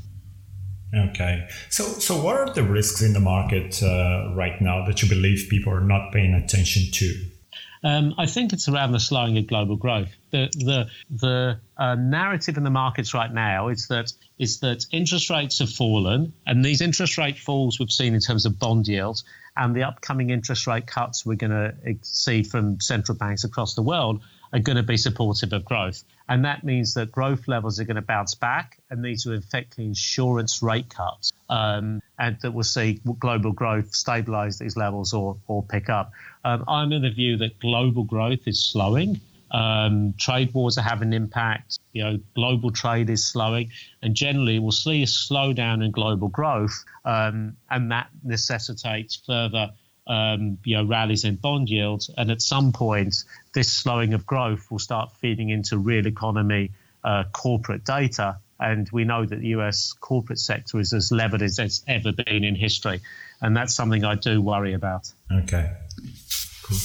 Okay, 0.93 1.47
so 1.69 1.85
so 1.85 2.21
what 2.21 2.37
are 2.37 2.53
the 2.53 2.65
risks 2.65 3.03
in 3.03 3.13
the 3.13 3.21
market 3.21 3.83
uh, 3.83 4.33
right 4.35 4.61
now 4.61 4.85
that 4.87 5.03
you 5.03 5.09
believe 5.09 5.49
people 5.49 5.73
are 5.73 5.85
not 5.85 6.13
paying 6.13 6.35
attention 6.35 6.91
to? 6.93 7.30
Um, 7.83 8.15
I 8.19 8.27
think 8.27 8.53
it's 8.53 8.69
around 8.69 8.93
the 8.93 9.01
slowing 9.01 9.39
of 9.39 9.47
global 9.47 9.77
growth. 9.77 10.11
The 10.31 10.49
the 10.53 10.91
the 11.11 11.61
uh, 11.79 11.95
narrative 11.95 12.59
in 12.59 12.65
the 12.65 12.71
markets 12.71 13.15
right 13.15 13.33
now 13.33 13.69
is 13.69 13.89
that 13.89 14.13
is 14.39 14.61
that 14.61 14.85
interest 14.93 15.31
rates 15.31 15.61
have 15.61 15.71
fallen, 15.71 16.35
and 16.47 16.65
these 16.65 16.83
interest 16.83 17.17
rate 17.17 17.39
falls 17.39 17.79
we've 17.79 17.91
seen 17.91 18.15
in 18.15 18.21
terms 18.21 18.45
of 18.45 18.59
bond 18.59 18.87
yields, 18.87 19.25
and 19.57 19.75
the 19.75 19.85
upcoming 19.85 20.29
interest 20.29 20.67
rate 20.67 20.87
cuts 20.87 21.25
we're 21.25 21.37
going 21.37 21.53
to 21.53 21.75
see 22.03 22.43
from 22.43 22.81
central 22.81 23.17
banks 23.17 23.45
across 23.45 23.75
the 23.75 23.83
world 23.83 24.23
are 24.53 24.59
going 24.59 24.77
to 24.77 24.83
be 24.83 24.97
supportive 24.97 25.53
of 25.53 25.65
growth. 25.65 26.03
And 26.29 26.45
that 26.45 26.65
means 26.65 26.95
that 26.95 27.11
growth 27.11 27.49
levels 27.49 27.81
are 27.81 27.85
going 27.85 27.97
to 27.97 28.03
bounce 28.03 28.35
back, 28.35 28.79
and 28.91 29.05
these 29.05 29.27
are 29.27 29.35
effectively 29.35 29.87
insurance 29.87 30.63
rate 30.63 30.89
cuts, 30.89 31.33
um, 31.49 32.03
and 32.19 32.37
that 32.43 32.53
we'll 32.53 32.65
see 32.65 33.01
global 33.19 33.53
growth 33.53 33.95
stabilize 33.95 34.59
these 34.59 34.77
levels 34.77 35.13
or, 35.13 35.37
or 35.47 35.63
pick 35.63 35.89
up. 35.89 36.13
Um, 36.45 36.65
I'm 36.69 36.93
in 36.93 37.03
the 37.03 37.11
view 37.11 37.37
that 37.39 37.59
global 37.59 38.05
growth 38.05 38.47
is 38.47 38.63
slowing. 38.63 39.21
Um, 39.51 40.15
trade 40.17 40.55
wars 40.55 40.79
are 40.79 40.83
having 40.83 41.09
an 41.09 41.15
impact. 41.15 41.79
You 41.93 42.05
know, 42.05 42.19
global 42.37 42.71
trade 42.71 43.11
is 43.11 43.27
slowing, 43.27 43.71
and 44.03 44.15
generally 44.15 44.61
we'll 44.61 44.71
see 44.71 45.03
a 45.03 45.07
slowdown 45.07 45.85
in 45.85 45.91
global 45.91 46.29
growth, 46.29 46.85
um, 47.05 47.57
and 47.69 47.91
that 47.91 48.09
necessitates 48.23 49.17
further 49.17 49.71
um, 50.11 50.59
you 50.65 50.77
know, 50.77 50.85
rallies 50.85 51.25
in 51.25 51.37
bond 51.37 51.71
yields. 51.71 52.11
And 52.17 52.33
at 52.33 52.43
some 52.43 52.73
point, 52.73 53.15
this 53.55 53.73
slowing 53.73 54.13
of 54.13 54.27
growth 54.27 54.69
will 54.69 54.81
start 54.81 55.13
feeding 55.21 55.51
into 55.51 55.79
real 55.79 56.07
economy 56.07 56.73
uh, 57.05 57.25
corporate 57.33 57.85
data. 57.85 58.39
And 58.59 58.91
we 58.93 59.05
know 59.05 59.25
that 59.25 59.41
the 59.41 59.49
US 59.49 59.93
corporate 59.93 60.41
sector 60.41 60.81
is 60.81 60.93
as 60.93 61.13
levered 61.13 61.43
as 61.43 61.61
it's 61.61 61.85
ever 61.87 62.13
been 62.13 62.43
in 62.43 62.57
history. 62.57 63.01
And 63.41 63.57
that's 63.57 63.73
something 63.73 64.05
I 64.05 64.17
do 64.17 64.43
worry 64.43 64.75
about. 64.75 65.13
Okay, 65.33 65.71
cool. 66.65 66.79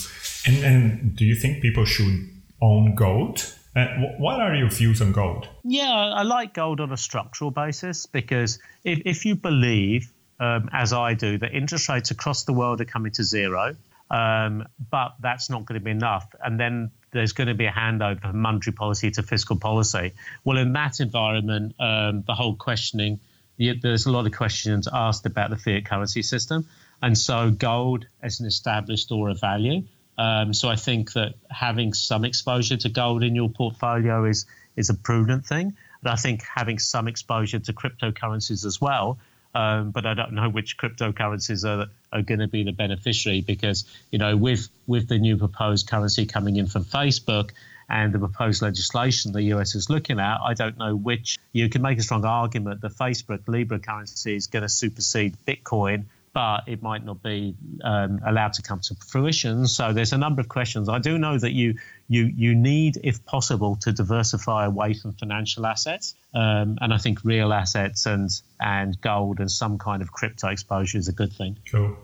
And, 0.45 0.63
and 0.63 1.15
do 1.15 1.25
you 1.25 1.35
think 1.35 1.63
people 1.63 1.85
should 1.85 2.29
own 2.61 2.93
gold? 2.93 3.51
Uh, 3.75 3.87
what 4.19 4.39
are 4.39 4.55
your 4.55 4.69
views 4.69 5.01
on 5.01 5.11
gold? 5.11 5.49
Yeah, 5.63 5.91
I 5.91 6.21
like 6.21 6.53
gold 6.53 6.79
on 6.79 6.93
a 6.93 6.97
structural 6.97 7.49
basis 7.49 8.05
because 8.05 8.59
if, 8.83 9.01
if 9.03 9.25
you 9.25 9.35
believe 9.35 10.13
um, 10.39 10.69
as 10.73 10.93
I 10.93 11.13
do, 11.13 11.37
that 11.37 11.53
interest 11.53 11.89
rates 11.89 12.11
across 12.11 12.43
the 12.43 12.53
world 12.53 12.81
are 12.81 12.85
coming 12.85 13.11
to 13.13 13.23
zero, 13.23 13.75
um, 14.11 14.65
but 14.91 15.15
that's 15.19 15.49
not 15.49 15.65
going 15.65 15.79
to 15.79 15.83
be 15.83 15.91
enough. 15.91 16.27
And 16.43 16.59
then 16.59 16.91
there's 17.11 17.31
going 17.31 17.47
to 17.47 17.53
be 17.53 17.65
a 17.65 17.71
handover 17.71 18.21
from 18.21 18.39
monetary 18.39 18.73
policy 18.73 19.11
to 19.11 19.23
fiscal 19.23 19.57
policy. 19.57 20.13
Well, 20.43 20.57
in 20.57 20.73
that 20.73 20.99
environment, 20.99 21.75
um, 21.79 22.23
the 22.27 22.35
whole 22.35 22.55
questioning, 22.55 23.19
there's 23.57 24.05
a 24.05 24.11
lot 24.11 24.25
of 24.25 24.33
questions 24.33 24.87
asked 24.91 25.25
about 25.25 25.49
the 25.49 25.55
fiat 25.55 25.85
currency 25.85 26.21
system. 26.21 26.67
And 27.01 27.17
so 27.17 27.51
gold 27.51 28.05
as 28.21 28.39
an 28.39 28.47
established 28.47 29.03
store 29.03 29.29
of 29.29 29.39
value. 29.39 29.83
Um, 30.17 30.53
so 30.53 30.69
I 30.69 30.75
think 30.75 31.13
that 31.13 31.35
having 31.49 31.93
some 31.93 32.25
exposure 32.25 32.77
to 32.77 32.89
gold 32.89 33.23
in 33.23 33.35
your 33.35 33.49
portfolio 33.49 34.25
is 34.25 34.45
is 34.75 34.89
a 34.89 34.93
prudent 34.93 35.45
thing. 35.45 35.75
And 36.01 36.11
I 36.11 36.15
think 36.15 36.43
having 36.43 36.79
some 36.79 37.07
exposure 37.07 37.59
to 37.59 37.73
cryptocurrencies 37.73 38.65
as 38.65 38.81
well 38.81 39.17
um, 39.55 39.91
but 39.91 40.05
I 40.05 40.13
don't 40.13 40.33
know 40.33 40.49
which 40.49 40.77
cryptocurrencies 40.77 41.63
are, 41.65 41.87
are 42.11 42.21
going 42.21 42.41
to 42.41 42.47
be 42.47 42.63
the 42.63 42.73
beneficiary 42.73 43.41
because 43.41 43.85
you 44.11 44.19
know 44.19 44.35
with 44.35 44.67
with 44.85 45.07
the 45.07 45.17
new 45.17 45.37
proposed 45.37 45.89
currency 45.89 46.25
coming 46.25 46.57
in 46.57 46.67
from 46.67 46.83
Facebook 46.83 47.51
and 47.89 48.13
the 48.13 48.19
proposed 48.19 48.61
legislation 48.61 49.31
the 49.31 49.43
US 49.43 49.75
is 49.75 49.89
looking 49.89 50.19
at, 50.19 50.39
I 50.41 50.53
don't 50.53 50.77
know 50.77 50.95
which. 50.95 51.37
You 51.53 51.69
can 51.69 51.81
make 51.81 51.97
a 51.99 52.01
strong 52.01 52.25
argument 52.25 52.81
that 52.81 52.91
Facebook 52.93 53.47
Libra 53.47 53.79
currency 53.79 54.35
is 54.35 54.47
going 54.47 54.63
to 54.63 54.69
supersede 54.69 55.37
Bitcoin 55.47 56.05
but 56.35 56.67
it 56.67 56.83
might 56.83 57.05
not 57.05 57.23
be 57.23 57.55
um, 57.81 58.19
allowed 58.25 58.51
to 58.51 58.61
come 58.61 58.81
to 58.81 58.93
fruition. 59.07 59.65
So 59.67 59.93
there's 59.93 60.11
a 60.11 60.17
number 60.17 60.41
of 60.41 60.49
questions. 60.49 60.89
I 60.89 60.99
do 60.99 61.17
know 61.17 61.39
that 61.39 61.53
you 61.53 61.75
you 62.09 62.25
you 62.25 62.53
need, 62.53 62.99
if 63.03 63.25
possible, 63.25 63.77
to 63.77 63.93
diversify 63.93 64.65
away 64.65 64.93
from 64.95 65.13
financial 65.13 65.65
assets, 65.65 66.13
um, 66.33 66.77
and 66.81 66.93
I 66.93 66.97
think 66.97 67.23
real 67.23 67.53
assets 67.53 68.05
and 68.05 68.29
and 68.59 68.99
gold 68.99 69.39
and 69.39 69.49
some 69.49 69.77
kind 69.77 70.01
of 70.01 70.11
crypto 70.11 70.49
exposure 70.49 70.97
is 70.97 71.07
a 71.07 71.13
good 71.13 71.31
thing. 71.31 71.57
Cool. 71.71 71.95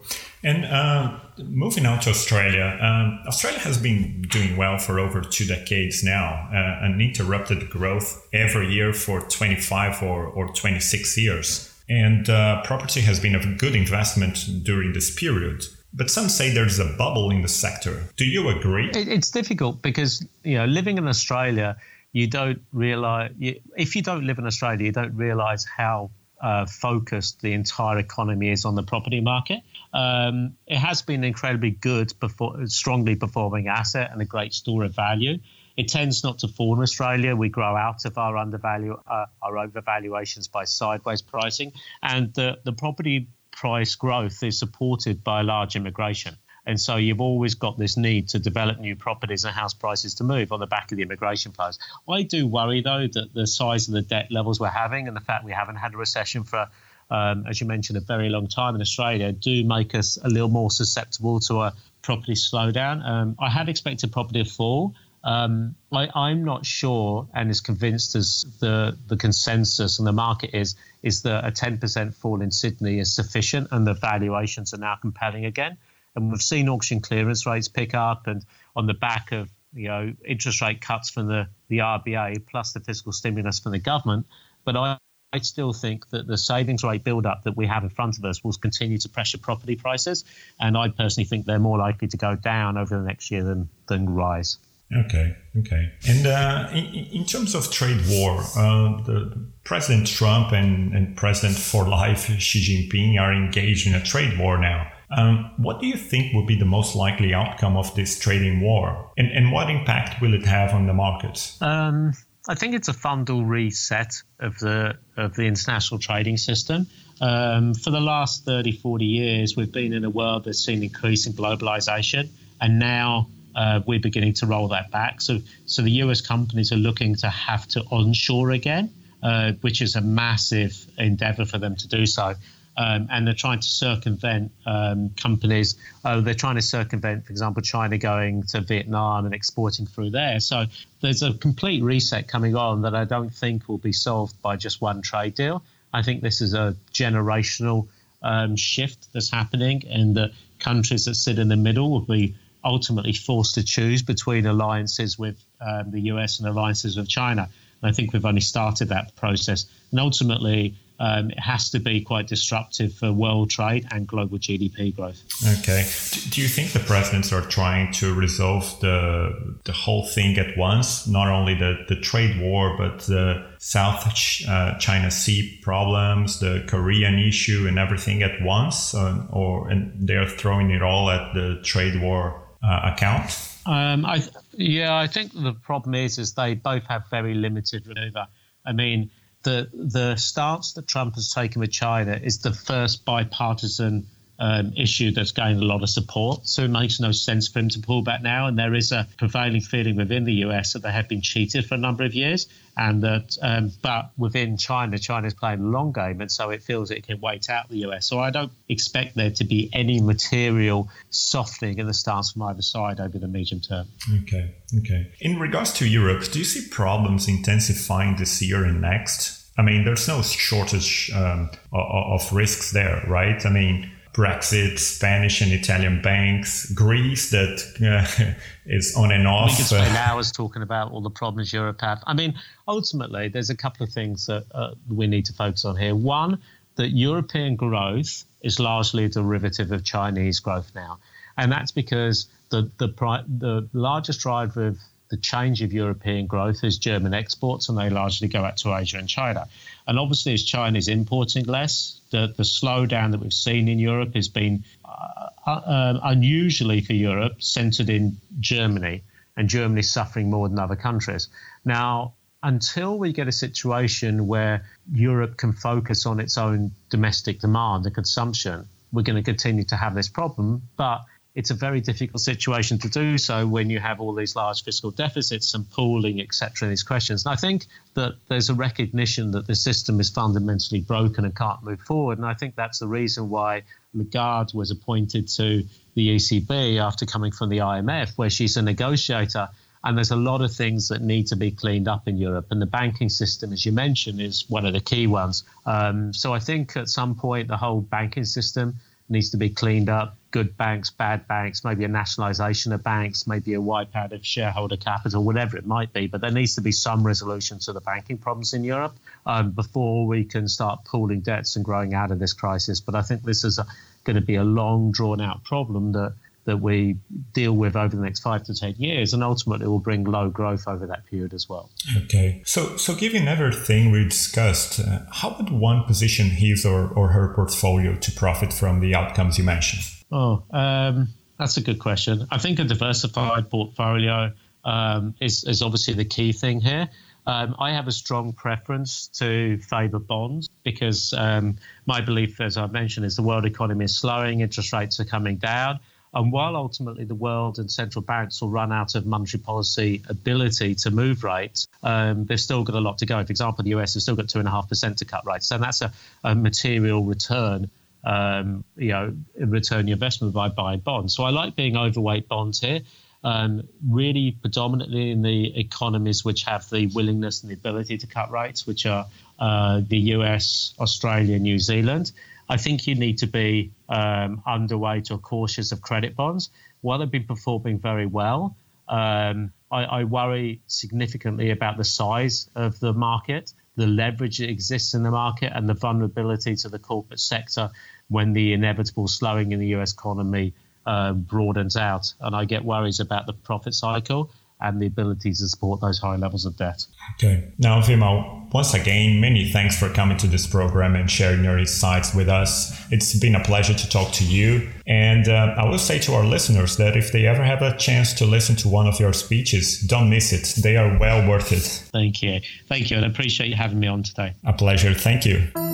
And 0.43 0.63
uh, 0.63 1.19
moving 1.37 1.85
on 1.85 1.99
to 1.99 2.09
Australia, 2.09 2.79
um, 2.81 3.19
Australia 3.27 3.59
has 3.59 3.77
been 3.77 4.21
doing 4.23 4.55
well 4.55 4.77
for 4.77 4.97
over 4.97 5.21
two 5.21 5.45
decades 5.45 6.05
now, 6.05 6.49
uh, 6.53 6.85
uninterrupted 6.85 7.69
growth 7.69 8.27
every 8.33 8.73
year 8.73 8.93
for 8.93 9.21
25 9.21 10.01
or, 10.01 10.25
or 10.25 10.47
26 10.53 11.17
years. 11.17 11.70
And 11.91 12.29
uh, 12.29 12.61
property 12.63 13.01
has 13.01 13.19
been 13.19 13.35
a 13.35 13.45
good 13.57 13.75
investment 13.75 14.63
during 14.63 14.93
this 14.93 15.13
period. 15.13 15.65
But 15.93 16.09
some 16.09 16.29
say 16.29 16.49
there's 16.49 16.79
a 16.79 16.85
bubble 16.85 17.31
in 17.31 17.41
the 17.41 17.49
sector. 17.49 18.03
Do 18.15 18.23
you 18.23 18.47
agree? 18.47 18.89
It's 18.93 19.29
difficult 19.29 19.81
because 19.81 20.25
you 20.45 20.57
know 20.57 20.63
living 20.63 20.97
in 20.97 21.05
Australia, 21.09 21.75
you 22.13 22.27
don't 22.27 22.61
realize 22.71 23.33
if 23.41 23.97
you 23.97 24.01
don't 24.01 24.25
live 24.25 24.39
in 24.39 24.45
Australia, 24.45 24.85
you 24.85 24.93
don't 24.93 25.17
realize 25.17 25.65
how 25.65 26.11
uh, 26.41 26.65
focused 26.65 27.41
the 27.41 27.51
entire 27.51 27.99
economy 27.99 28.51
is 28.51 28.63
on 28.63 28.75
the 28.75 28.83
property 28.83 29.19
market. 29.19 29.59
Um, 29.93 30.55
it 30.67 30.77
has 30.77 31.01
been 31.01 31.21
an 31.21 31.25
incredibly 31.25 31.71
good, 31.71 32.13
before, 32.21 32.65
strongly 32.67 33.17
performing 33.17 33.67
asset 33.67 34.11
and 34.13 34.21
a 34.21 34.25
great 34.25 34.53
store 34.53 34.85
of 34.85 34.95
value. 34.95 35.39
It 35.77 35.87
tends 35.87 36.23
not 36.23 36.39
to 36.39 36.47
fall 36.47 36.75
in 36.75 36.81
Australia. 36.81 37.35
We 37.35 37.49
grow 37.49 37.75
out 37.75 38.05
of 38.05 38.17
our 38.17 38.37
undervalue, 38.37 38.97
uh, 39.07 39.25
our 39.41 39.53
overvaluations 39.53 40.51
by 40.51 40.65
sideways 40.65 41.21
pricing, 41.21 41.73
and 42.01 42.33
the 42.33 42.59
the 42.63 42.73
property 42.73 43.27
price 43.51 43.95
growth 43.95 44.43
is 44.43 44.57
supported 44.57 45.23
by 45.23 45.41
large 45.41 45.75
immigration. 45.75 46.35
And 46.65 46.79
so 46.79 46.95
you've 46.95 47.21
always 47.21 47.55
got 47.55 47.77
this 47.77 47.97
need 47.97 48.29
to 48.29 48.39
develop 48.39 48.79
new 48.79 48.95
properties 48.95 49.43
and 49.45 49.53
house 49.53 49.73
prices 49.73 50.15
to 50.15 50.23
move 50.23 50.51
on 50.51 50.59
the 50.59 50.67
back 50.67 50.91
of 50.91 50.97
the 50.97 51.03
immigration 51.03 51.51
flows. 51.51 51.79
I 52.07 52.23
do 52.23 52.45
worry, 52.47 52.81
though, 52.81 53.07
that 53.07 53.33
the 53.33 53.47
size 53.47 53.87
of 53.87 53.95
the 53.95 54.01
debt 54.01 54.31
levels 54.31 54.59
we're 54.59 54.67
having 54.67 55.07
and 55.07 55.15
the 55.15 55.21
fact 55.21 55.43
we 55.43 55.51
haven't 55.51 55.77
had 55.77 55.95
a 55.95 55.97
recession 55.97 56.43
for, 56.43 56.67
um, 57.09 57.45
as 57.47 57.59
you 57.59 57.67
mentioned, 57.67 57.97
a 57.97 58.01
very 58.01 58.29
long 58.29 58.47
time 58.47 58.75
in 58.75 58.81
Australia 58.81 59.31
do 59.31 59.63
make 59.63 59.95
us 59.95 60.17
a 60.23 60.29
little 60.29 60.49
more 60.49 60.69
susceptible 60.69 61.39
to 61.41 61.61
a 61.61 61.73
property 62.03 62.33
slowdown. 62.33 63.03
Um, 63.03 63.35
I 63.39 63.49
had 63.49 63.67
expected 63.67 64.11
property 64.11 64.43
to 64.43 64.49
fall. 64.49 64.93
Um, 65.23 65.75
I, 65.91 66.31
am 66.31 66.43
not 66.43 66.65
sure, 66.65 67.27
and 67.33 67.49
as 67.51 67.61
convinced 67.61 68.15
as 68.15 68.45
the 68.59 68.97
the 69.07 69.17
consensus 69.17 69.99
and 69.99 70.07
the 70.07 70.11
market 70.11 70.55
is, 70.55 70.75
is 71.03 71.21
that 71.23 71.45
a 71.45 71.51
10% 71.51 72.13
fall 72.15 72.41
in 72.41 72.51
Sydney 72.51 72.99
is 72.99 73.13
sufficient, 73.13 73.67
and 73.71 73.85
the 73.85 73.93
valuations 73.93 74.73
are 74.73 74.79
now 74.79 74.95
compelling 74.95 75.45
again. 75.45 75.77
And 76.15 76.31
we've 76.31 76.41
seen 76.41 76.67
auction 76.69 77.01
clearance 77.01 77.45
rates 77.45 77.67
pick 77.67 77.93
up, 77.93 78.25
and 78.25 78.43
on 78.75 78.87
the 78.87 78.95
back 78.95 79.31
of 79.31 79.49
you 79.73 79.87
know 79.87 80.13
interest 80.25 80.59
rate 80.61 80.81
cuts 80.81 81.11
from 81.11 81.27
the, 81.27 81.47
the 81.67 81.79
RBA 81.79 82.47
plus 82.47 82.73
the 82.73 82.79
fiscal 82.79 83.11
stimulus 83.11 83.59
from 83.59 83.73
the 83.73 83.79
government. 83.79 84.25
But 84.65 84.75
I, 84.75 84.97
I 85.33 85.39
still 85.39 85.71
think 85.71 86.09
that 86.09 86.27
the 86.27 86.37
savings 86.37 86.83
rate 86.83 87.03
build 87.03 87.27
up 87.27 87.43
that 87.43 87.55
we 87.55 87.67
have 87.67 87.83
in 87.83 87.89
front 87.89 88.17
of 88.17 88.25
us 88.25 88.43
will 88.43 88.53
continue 88.53 88.97
to 88.97 89.09
pressure 89.09 89.37
property 89.37 89.75
prices. 89.75 90.25
And 90.59 90.75
I 90.75 90.89
personally 90.89 91.25
think 91.25 91.45
they're 91.45 91.59
more 91.59 91.77
likely 91.77 92.07
to 92.09 92.17
go 92.17 92.35
down 92.35 92.77
over 92.77 92.97
the 92.97 93.05
next 93.05 93.31
year 93.31 93.43
than, 93.43 93.69
than 93.87 94.09
rise. 94.09 94.57
Okay, 94.93 95.35
okay. 95.57 95.91
And 96.07 96.27
uh, 96.27 96.69
in, 96.73 96.85
in, 96.85 97.25
terms 97.25 97.55
of 97.55 97.71
trade 97.71 98.01
war, 98.09 98.39
uh, 98.57 99.01
the 99.03 99.47
President 99.63 100.07
Trump 100.07 100.51
and, 100.51 100.93
and 100.93 101.15
President 101.15 101.57
for 101.57 101.87
life 101.87 102.25
Xi 102.39 102.59
Jinping 102.59 103.19
are 103.19 103.33
engaged 103.33 103.87
in 103.87 103.95
a 103.95 104.03
trade 104.03 104.37
war 104.37 104.57
now. 104.57 104.91
Um, 105.15 105.51
what 105.57 105.79
do 105.81 105.87
you 105.87 105.97
think 105.97 106.33
will 106.33 106.45
be 106.45 106.55
the 106.55 106.65
most 106.65 106.95
likely 106.95 107.33
outcome 107.33 107.77
of 107.77 107.93
this 107.95 108.17
trading 108.19 108.61
war, 108.61 109.11
and, 109.17 109.29
and 109.31 109.51
what 109.51 109.69
impact 109.69 110.21
will 110.21 110.33
it 110.33 110.45
have 110.45 110.73
on 110.73 110.87
the 110.87 110.93
markets? 110.93 111.61
Um, 111.61 112.13
I 112.47 112.55
think 112.55 112.75
it's 112.75 112.87
a 112.87 112.93
fundamental 112.93 113.45
reset 113.45 114.13
of 114.39 114.57
the 114.59 114.97
of 115.17 115.35
the 115.35 115.43
international 115.43 115.99
trading 115.99 116.37
system. 116.37 116.87
Um, 117.19 117.73
for 117.75 117.91
the 117.91 117.99
last 117.99 118.45
30, 118.45 118.71
40 118.71 119.05
years, 119.05 119.55
we've 119.55 119.71
been 119.71 119.93
in 119.93 120.05
a 120.05 120.09
world 120.09 120.45
that's 120.45 120.65
seen 120.65 120.81
increasing 120.81 121.33
globalization, 121.33 122.29
and 122.59 122.79
now 122.79 123.27
uh, 123.55 123.81
we're 123.85 123.99
beginning 123.99 124.33
to 124.33 124.45
roll 124.45 124.67
that 124.69 124.91
back. 124.91 125.21
So, 125.21 125.39
so 125.65 125.81
the 125.81 125.91
US 125.91 126.21
companies 126.21 126.71
are 126.71 126.77
looking 126.77 127.15
to 127.15 127.29
have 127.29 127.67
to 127.69 127.81
onshore 127.91 128.51
again, 128.51 128.93
uh, 129.23 129.53
which 129.61 129.81
is 129.81 129.95
a 129.95 130.01
massive 130.01 130.75
endeavor 130.97 131.45
for 131.45 131.57
them 131.57 131.75
to 131.75 131.87
do 131.87 132.05
so 132.05 132.35
um, 132.77 133.07
and 133.11 133.27
they're 133.27 133.33
trying 133.33 133.59
to 133.59 133.67
circumvent 133.67 134.51
um, 134.65 135.11
companies. 135.21 135.75
Uh, 136.03 136.21
they're 136.21 136.33
trying 136.33 136.55
to 136.55 136.61
circumvent, 136.61 137.25
for 137.25 137.31
example, 137.31 137.61
China 137.61 137.97
going 137.97 138.43
to 138.43 138.61
Vietnam 138.61 139.25
and 139.25 139.33
exporting 139.33 139.85
through 139.85 140.11
there. 140.11 140.39
So 140.39 140.65
there's 141.01 141.21
a 141.21 141.33
complete 141.33 141.83
reset 141.83 142.27
coming 142.27 142.55
on 142.55 142.83
that 142.83 142.95
I 142.95 143.05
don't 143.05 143.33
think 143.33 143.67
will 143.67 143.77
be 143.77 143.93
solved 143.93 144.41
by 144.41 144.55
just 144.55 144.81
one 144.81 145.01
trade 145.01 145.35
deal. 145.35 145.63
I 145.93 146.01
think 146.03 146.21
this 146.21 146.39
is 146.41 146.53
a 146.53 146.75
generational 146.93 147.87
um, 148.23 148.55
shift 148.55 149.11
that's 149.13 149.29
happening, 149.29 149.83
and 149.89 150.15
the 150.15 150.31
countries 150.59 151.05
that 151.05 151.15
sit 151.15 151.39
in 151.39 151.49
the 151.49 151.57
middle 151.57 151.91
will 151.91 152.01
be 152.01 152.35
ultimately 152.63 153.13
forced 153.13 153.55
to 153.55 153.63
choose 153.63 154.01
between 154.01 154.45
alliances 154.45 155.17
with 155.17 155.43
um, 155.59 155.91
the 155.91 156.01
US 156.01 156.39
and 156.39 156.47
alliances 156.47 156.97
with 156.97 157.07
China. 157.07 157.49
And 157.81 157.89
I 157.89 157.93
think 157.93 158.13
we've 158.13 158.25
only 158.25 158.41
started 158.41 158.89
that 158.89 159.15
process. 159.15 159.65
And 159.91 159.99
ultimately, 159.99 160.75
um, 161.01 161.31
it 161.31 161.39
has 161.39 161.71
to 161.71 161.79
be 161.79 162.01
quite 162.01 162.27
disruptive 162.27 162.93
for 162.93 163.11
world 163.11 163.49
trade 163.49 163.87
and 163.89 164.07
global 164.07 164.37
GDP 164.37 164.95
growth. 164.95 165.19
Okay. 165.59 165.89
Do 166.29 166.41
you 166.43 166.47
think 166.47 166.73
the 166.73 166.79
presidents 166.79 167.33
are 167.33 167.41
trying 167.41 167.91
to 167.93 168.13
resolve 168.13 168.79
the 168.81 169.57
the 169.63 169.71
whole 169.71 170.05
thing 170.05 170.37
at 170.37 170.55
once? 170.55 171.07
Not 171.07 171.27
only 171.27 171.55
the, 171.55 171.85
the 171.89 171.95
trade 171.95 172.39
war, 172.39 172.77
but 172.77 172.99
the 172.99 173.47
South 173.57 174.05
uh, 174.47 174.77
China 174.77 175.09
Sea 175.09 175.59
problems, 175.63 176.39
the 176.39 176.63
Korean 176.67 177.17
issue, 177.17 177.65
and 177.67 177.79
everything 177.79 178.21
at 178.21 178.39
once, 178.43 178.93
uh, 178.93 179.25
or 179.31 179.69
and 179.69 180.07
they're 180.07 180.27
throwing 180.27 180.69
it 180.69 180.83
all 180.83 181.09
at 181.09 181.33
the 181.33 181.59
trade 181.63 181.99
war 181.99 182.43
uh, 182.63 182.91
account? 182.93 183.37
Um, 183.65 184.05
I 184.05 184.23
yeah, 184.53 184.95
I 184.95 185.07
think 185.07 185.33
the 185.33 185.53
problem 185.53 185.95
is 185.95 186.17
is 186.17 186.33
they 186.33 186.55
both 186.55 186.83
have 186.85 187.09
very 187.09 187.33
limited 187.33 187.85
maneuver. 187.85 188.27
I 188.65 188.73
mean 188.73 189.11
the 189.43 189.69
the 189.73 190.15
stance 190.15 190.73
that 190.73 190.87
Trump 190.87 191.15
has 191.15 191.33
taken 191.33 191.59
with 191.59 191.71
China 191.71 192.13
is 192.13 192.39
the 192.39 192.53
first 192.53 193.05
bipartisan 193.05 194.07
um, 194.41 194.73
issue 194.75 195.11
that's 195.11 195.31
gained 195.31 195.61
a 195.61 195.65
lot 195.65 195.83
of 195.83 195.89
support. 195.89 196.47
So 196.47 196.63
it 196.63 196.69
makes 196.69 196.99
no 196.99 197.11
sense 197.11 197.47
for 197.47 197.59
him 197.59 197.69
to 197.69 197.79
pull 197.79 198.01
back 198.01 198.23
now. 198.23 198.47
And 198.47 198.57
there 198.57 198.73
is 198.73 198.91
a 198.91 199.07
prevailing 199.17 199.61
feeling 199.61 199.95
within 199.95 200.23
the 200.23 200.33
US 200.45 200.73
that 200.73 200.81
they 200.81 200.91
have 200.91 201.07
been 201.07 201.21
cheated 201.21 201.67
for 201.67 201.75
a 201.75 201.77
number 201.77 202.03
of 202.03 202.15
years, 202.15 202.47
and 202.75 203.03
that 203.03 203.37
um, 203.43 203.71
but 203.83 204.09
within 204.17 204.57
China, 204.57 204.97
China 204.97 205.27
is 205.27 205.35
playing 205.35 205.59
a 205.59 205.65
long 205.65 205.91
game, 205.91 206.21
and 206.21 206.31
so 206.31 206.49
it 206.49 206.63
feels 206.63 206.89
it 206.89 207.05
can 207.05 207.21
wait 207.21 207.51
out 207.51 207.69
the 207.69 207.85
US. 207.87 208.07
So 208.07 208.19
I 208.19 208.31
don't 208.31 208.51
expect 208.67 209.15
there 209.15 209.29
to 209.29 209.43
be 209.43 209.69
any 209.73 210.01
material 210.01 210.89
softening 211.11 211.77
in 211.77 211.85
the 211.85 211.93
stance 211.93 212.31
from 212.31 212.41
either 212.41 212.63
side 212.63 212.99
over 212.99 213.19
the 213.19 213.27
medium 213.27 213.61
term. 213.61 213.87
Okay, 214.23 214.55
okay. 214.79 215.11
In 215.19 215.37
regards 215.37 215.71
to 215.73 215.87
Europe, 215.87 216.23
do 216.31 216.39
you 216.39 216.45
see 216.45 216.67
problems 216.67 217.27
intensifying 217.27 218.15
this 218.15 218.41
year 218.41 218.65
and 218.65 218.81
next? 218.81 219.37
I 219.55 219.61
mean, 219.61 219.83
there's 219.83 220.07
no 220.07 220.23
shortage 220.23 221.11
um, 221.13 221.51
of 221.71 222.33
risks 222.33 222.71
there, 222.71 223.03
right? 223.07 223.45
I 223.45 223.49
mean, 223.49 223.91
Brexit, 224.13 224.77
Spanish 224.77 225.41
and 225.41 225.53
Italian 225.53 226.01
banks, 226.01 226.71
Greece 226.73 227.29
that 227.29 227.63
uh, 227.81 228.33
is 228.65 228.95
on 228.95 229.11
and 229.11 229.25
off. 229.25 229.51
We 229.51 229.55
could 229.55 229.65
spend 229.65 229.95
hours 229.95 230.31
talking 230.31 230.61
about 230.61 230.91
all 230.91 231.01
the 231.01 231.09
problems 231.09 231.53
Europe 231.53 231.79
have. 231.81 232.03
I 232.05 232.13
mean, 232.13 232.33
ultimately, 232.67 233.29
there's 233.29 233.49
a 233.49 233.55
couple 233.55 233.85
of 233.85 233.91
things 233.91 234.25
that 234.25 234.45
uh, 234.53 234.71
we 234.89 235.07
need 235.07 235.25
to 235.25 235.33
focus 235.33 235.63
on 235.63 235.77
here. 235.77 235.95
One, 235.95 236.39
that 236.75 236.89
European 236.89 237.55
growth 237.55 238.25
is 238.41 238.59
largely 238.59 239.05
a 239.05 239.09
derivative 239.09 239.71
of 239.71 239.83
Chinese 239.85 240.39
growth 240.39 240.71
now, 240.75 240.99
and 241.37 241.51
that's 241.51 241.71
because 241.71 242.27
the 242.49 242.69
the 242.77 242.87
the 242.87 243.69
largest 243.73 244.19
driver 244.19 244.67
of 244.67 244.79
the 245.09 245.17
change 245.17 245.61
of 245.61 245.71
European 245.73 246.25
growth 246.25 246.63
is 246.63 246.77
German 246.77 247.13
exports, 247.13 247.69
and 247.69 247.77
they 247.77 247.89
largely 247.89 248.27
go 248.27 248.43
out 248.43 248.57
to 248.57 248.75
Asia 248.75 248.97
and 248.97 249.07
China. 249.07 249.47
And 249.87 249.99
obviously, 249.99 250.33
as 250.33 250.43
China 250.43 250.77
is 250.77 250.87
importing 250.87 251.45
less, 251.45 252.00
the, 252.11 252.33
the 252.37 252.43
slowdown 252.43 253.11
that 253.11 253.19
we've 253.19 253.33
seen 253.33 253.67
in 253.67 253.79
Europe 253.79 254.15
has 254.15 254.27
been 254.27 254.63
uh, 254.85 255.29
uh, 255.47 255.61
um, 255.65 255.99
unusually 256.03 256.81
for 256.81 256.93
Europe 256.93 257.41
centered 257.41 257.89
in 257.89 258.17
Germany, 258.39 259.03
and 259.35 259.49
Germany 259.49 259.81
suffering 259.81 260.29
more 260.29 260.47
than 260.47 260.59
other 260.59 260.75
countries. 260.75 261.29
Now, 261.65 262.13
until 262.43 262.97
we 262.97 263.13
get 263.13 263.27
a 263.27 263.31
situation 263.31 264.27
where 264.27 264.65
Europe 264.91 265.37
can 265.37 265.53
focus 265.53 266.05
on 266.05 266.19
its 266.19 266.37
own 266.37 266.71
domestic 266.89 267.39
demand 267.39 267.85
and 267.85 267.95
consumption, 267.95 268.67
we're 268.91 269.03
going 269.03 269.15
to 269.15 269.23
continue 269.23 269.63
to 269.65 269.75
have 269.75 269.95
this 269.95 270.09
problem. 270.09 270.61
But 270.75 271.01
it's 271.33 271.49
a 271.49 271.53
very 271.53 271.79
difficult 271.79 272.19
situation 272.19 272.77
to 272.79 272.89
do 272.89 273.17
so 273.17 273.47
when 273.47 273.69
you 273.69 273.79
have 273.79 274.01
all 274.01 274.13
these 274.13 274.35
large 274.35 274.63
fiscal 274.63 274.91
deficits 274.91 275.53
and 275.53 275.69
pooling, 275.71 276.19
etc. 276.19 276.67
These 276.67 276.83
questions, 276.83 277.25
and 277.25 277.33
I 277.33 277.37
think 277.37 277.67
that 277.93 278.15
there's 278.27 278.49
a 278.49 278.53
recognition 278.53 279.31
that 279.31 279.47
the 279.47 279.55
system 279.55 279.99
is 279.99 280.09
fundamentally 280.09 280.81
broken 280.81 281.23
and 281.23 281.35
can't 281.35 281.63
move 281.63 281.79
forward, 281.81 282.17
and 282.17 282.27
I 282.27 282.33
think 282.33 282.55
that's 282.55 282.79
the 282.79 282.87
reason 282.87 283.29
why 283.29 283.63
Lagarde 283.93 284.51
was 284.53 284.71
appointed 284.71 285.27
to 285.29 285.63
the 285.95 286.15
ECB 286.15 286.79
after 286.79 287.05
coming 287.05 287.31
from 287.31 287.49
the 287.49 287.59
IMF, 287.59 288.17
where 288.17 288.29
she's 288.29 288.57
a 288.57 288.61
negotiator. 288.61 289.49
And 289.83 289.97
there's 289.97 290.11
a 290.11 290.15
lot 290.15 290.41
of 290.41 290.53
things 290.53 290.89
that 290.89 291.01
need 291.01 291.25
to 291.27 291.35
be 291.35 291.49
cleaned 291.49 291.87
up 291.87 292.07
in 292.07 292.17
Europe. 292.17 292.47
And 292.51 292.61
the 292.61 292.67
banking 292.67 293.09
system, 293.09 293.51
as 293.51 293.65
you 293.65 293.71
mentioned, 293.71 294.21
is 294.21 294.45
one 294.47 294.65
of 294.65 294.73
the 294.73 294.79
key 294.79 295.07
ones. 295.07 295.43
Um, 295.65 296.13
so 296.13 296.33
I 296.33 296.39
think 296.39 296.77
at 296.77 296.87
some 296.87 297.15
point, 297.15 297.47
the 297.47 297.57
whole 297.57 297.81
banking 297.81 298.25
system 298.25 298.75
needs 299.11 299.29
to 299.31 299.37
be 299.37 299.49
cleaned 299.49 299.89
up 299.89 300.17
good 300.31 300.55
banks, 300.57 300.89
bad 300.89 301.27
banks, 301.27 301.63
maybe 301.63 301.83
a 301.83 301.87
nationalisation 301.87 302.71
of 302.71 302.81
banks, 302.81 303.27
maybe 303.27 303.53
a 303.53 303.59
wipeout 303.59 304.13
of 304.13 304.25
shareholder 304.25 304.77
capital, 304.77 305.23
whatever 305.23 305.57
it 305.57 305.65
might 305.65 305.91
be. 305.91 306.07
But 306.07 306.21
there 306.21 306.31
needs 306.31 306.55
to 306.55 306.61
be 306.61 306.71
some 306.71 307.05
resolution 307.05 307.59
to 307.59 307.73
the 307.73 307.81
banking 307.81 308.17
problems 308.17 308.53
in 308.53 308.63
Europe 308.63 308.95
um, 309.25 309.51
before 309.51 310.07
we 310.07 310.23
can 310.23 310.47
start 310.47 310.85
pooling 310.85 311.19
debts 311.19 311.57
and 311.57 311.65
growing 311.65 311.93
out 311.93 312.11
of 312.11 312.19
this 312.19 312.33
crisis. 312.33 312.79
But 312.79 312.95
I 312.95 313.01
think 313.01 313.23
this 313.23 313.43
is 313.43 313.59
going 314.05 314.15
to 314.15 314.21
be 314.21 314.35
a 314.35 314.43
long, 314.43 314.91
drawn 314.91 315.21
out 315.21 315.43
problem 315.43 315.91
that 315.91 316.13
that 316.45 316.57
we 316.57 316.97
deal 317.33 317.53
with 317.53 317.75
over 317.75 317.95
the 317.95 318.01
next 318.01 318.21
five 318.21 318.43
to 318.43 318.55
ten 318.55 318.73
years, 318.77 319.13
and 319.13 319.23
ultimately 319.23 319.67
will 319.67 319.79
bring 319.79 320.03
low 320.03 320.29
growth 320.29 320.67
over 320.67 320.87
that 320.87 321.05
period 321.05 321.33
as 321.33 321.47
well. 321.47 321.69
Okay, 322.03 322.41
so 322.45 322.77
so 322.77 322.95
given 322.95 323.27
everything 323.27 323.91
we 323.91 324.03
discussed, 324.03 324.79
uh, 324.79 324.99
how 325.11 325.35
would 325.37 325.49
one 325.49 325.83
position 325.83 326.31
his 326.31 326.65
or, 326.65 326.87
or 326.89 327.09
her 327.09 327.33
portfolio 327.33 327.95
to 327.95 328.11
profit 328.11 328.53
from 328.53 328.79
the 328.79 328.95
outcomes 328.95 329.37
you 329.37 329.43
mentioned? 329.43 329.83
Oh, 330.11 330.43
um, 330.51 331.07
that's 331.37 331.57
a 331.57 331.61
good 331.61 331.79
question. 331.79 332.27
I 332.29 332.37
think 332.37 332.59
a 332.59 332.63
diversified 332.63 333.49
portfolio 333.49 334.31
um, 334.63 335.15
is, 335.19 335.43
is 335.43 335.61
obviously 335.61 335.93
the 335.93 336.05
key 336.05 336.33
thing 336.33 336.61
here. 336.61 336.89
Um, 337.25 337.55
I 337.59 337.71
have 337.71 337.87
a 337.87 337.91
strong 337.91 338.33
preference 338.33 339.07
to 339.19 339.57
favour 339.59 339.99
bonds 339.99 340.49
because 340.63 341.13
um, 341.17 341.57
my 341.85 342.01
belief, 342.01 342.41
as 342.41 342.57
I 342.57 342.67
mentioned, 342.67 343.05
is 343.05 343.15
the 343.15 343.21
world 343.21 343.45
economy 343.45 343.85
is 343.85 343.95
slowing, 343.95 344.41
interest 344.41 344.73
rates 344.73 344.99
are 344.99 345.05
coming 345.05 345.37
down. 345.37 345.79
And 346.13 346.31
while 346.31 346.55
ultimately 346.55 347.05
the 347.05 347.15
world 347.15 347.57
and 347.57 347.71
central 347.71 348.01
banks 348.01 348.41
will 348.41 348.49
run 348.49 348.71
out 348.71 348.95
of 348.95 349.05
monetary 349.05 349.41
policy 349.41 350.01
ability 350.09 350.75
to 350.75 350.91
move 350.91 351.23
rates, 351.23 351.67
um, 351.83 352.25
they've 352.25 352.39
still 352.39 352.63
got 352.63 352.75
a 352.75 352.81
lot 352.81 352.97
to 352.97 353.05
go. 353.05 353.23
For 353.23 353.31
example, 353.31 353.63
the 353.63 353.71
US 353.71 353.93
has 353.93 354.03
still 354.03 354.15
got 354.15 354.27
two 354.27 354.39
and 354.39 354.47
a 354.47 354.51
half 354.51 354.67
percent 354.67 354.97
to 354.97 355.05
cut 355.05 355.25
rates, 355.25 355.51
and 355.51 355.63
that's 355.63 355.81
a, 355.81 355.93
a 356.23 356.35
material 356.35 357.03
return. 357.03 357.69
Um, 358.03 358.63
you 358.75 358.89
know, 358.89 359.15
return 359.37 359.87
your 359.87 359.93
investment 359.93 360.33
by 360.33 360.49
buying 360.49 360.79
bonds. 360.79 361.15
So 361.15 361.23
I 361.23 361.29
like 361.29 361.55
being 361.55 361.77
overweight 361.77 362.27
bonds 362.27 362.59
here. 362.59 362.81
Um, 363.23 363.67
really 363.87 364.31
predominantly 364.31 365.11
in 365.11 365.21
the 365.21 365.59
economies 365.59 366.25
which 366.25 366.45
have 366.45 366.67
the 366.71 366.87
willingness 366.87 367.43
and 367.43 367.51
the 367.51 367.53
ability 367.53 367.99
to 367.99 368.07
cut 368.07 368.31
rates, 368.31 368.65
which 368.65 368.87
are 368.87 369.05
uh, 369.37 369.81
the 369.87 369.99
US, 370.15 370.73
Australia, 370.79 371.37
New 371.37 371.59
Zealand. 371.59 372.11
I 372.51 372.57
think 372.57 372.85
you 372.85 372.95
need 372.95 373.19
to 373.19 373.27
be 373.27 373.71
um, 373.87 374.43
underweight 374.45 375.09
or 375.09 375.17
cautious 375.17 375.71
of 375.71 375.81
credit 375.81 376.17
bonds. 376.17 376.49
While 376.81 376.99
they've 376.99 377.09
been 377.09 377.23
performing 377.23 377.79
very 377.79 378.05
well, 378.05 378.57
um, 378.89 379.53
I, 379.71 379.85
I, 379.85 380.03
worry 380.03 380.59
significantly 380.67 381.51
about 381.51 381.77
the 381.77 381.85
size 381.85 382.49
of 382.53 382.77
the 382.81 382.91
market, 382.91 383.53
the 383.77 383.87
leverage 383.87 384.39
that 384.39 384.49
exists 384.49 384.93
in 384.93 385.03
the 385.03 385.11
market, 385.11 385.53
and 385.55 385.69
the 385.69 385.75
vulnerability 385.75 386.57
to 386.57 386.67
the 386.67 386.77
corporate 386.77 387.21
sector 387.21 387.69
when 388.09 388.33
the 388.33 388.51
inevitable 388.51 389.07
slowing 389.07 389.53
in 389.53 389.59
the 389.59 389.67
US 389.77 389.93
economy 389.93 390.53
uh, 390.85 391.13
broadens 391.13 391.77
out. 391.77 392.13
And 392.19 392.35
I 392.35 392.43
get 392.43 392.65
worries 392.65 392.99
about 392.99 393.27
the 393.27 393.33
profit 393.33 393.75
cycle 393.75 394.29
and 394.61 394.81
the 394.81 394.87
ability 394.87 395.31
to 395.31 395.47
support 395.47 395.81
those 395.81 395.99
high 395.99 396.15
levels 396.15 396.45
of 396.45 396.55
debt. 396.57 396.85
Okay. 397.15 397.51
Now, 397.57 397.81
Vimal, 397.81 398.51
once 398.53 398.73
again, 398.73 399.19
many 399.19 399.49
thanks 399.49 399.77
for 399.77 399.89
coming 399.89 400.17
to 400.17 400.27
this 400.27 400.45
program 400.45 400.95
and 400.95 401.09
sharing 401.09 401.43
your 401.43 401.57
insights 401.57 402.13
with 402.13 402.29
us. 402.29 402.71
It's 402.91 403.17
been 403.17 403.35
a 403.35 403.43
pleasure 403.43 403.73
to 403.73 403.89
talk 403.89 404.11
to 404.13 404.25
you. 404.25 404.69
And 404.85 405.27
uh, 405.27 405.55
I 405.57 405.69
will 405.69 405.77
say 405.77 405.99
to 405.99 406.13
our 406.13 406.25
listeners 406.25 406.77
that 406.77 406.97
if 406.97 407.11
they 407.11 407.25
ever 407.25 407.43
have 407.43 407.61
a 407.61 407.75
chance 407.77 408.13
to 408.13 408.25
listen 408.25 408.55
to 408.57 408.67
one 408.67 408.87
of 408.87 408.99
your 408.99 409.13
speeches, 409.13 409.79
don't 409.79 410.09
miss 410.09 410.33
it. 410.33 410.61
They 410.61 410.77
are 410.77 410.97
well 410.97 411.27
worth 411.27 411.51
it. 411.51 411.63
Thank 411.91 412.21
you. 412.21 412.41
Thank 412.67 412.91
you. 412.91 412.97
And 412.97 413.05
I 413.05 413.09
appreciate 413.09 413.49
you 413.49 413.55
having 413.55 413.79
me 413.79 413.87
on 413.87 414.03
today. 414.03 414.33
A 414.43 414.53
pleasure. 414.53 414.93
Thank 414.93 415.25
you. 415.25 415.70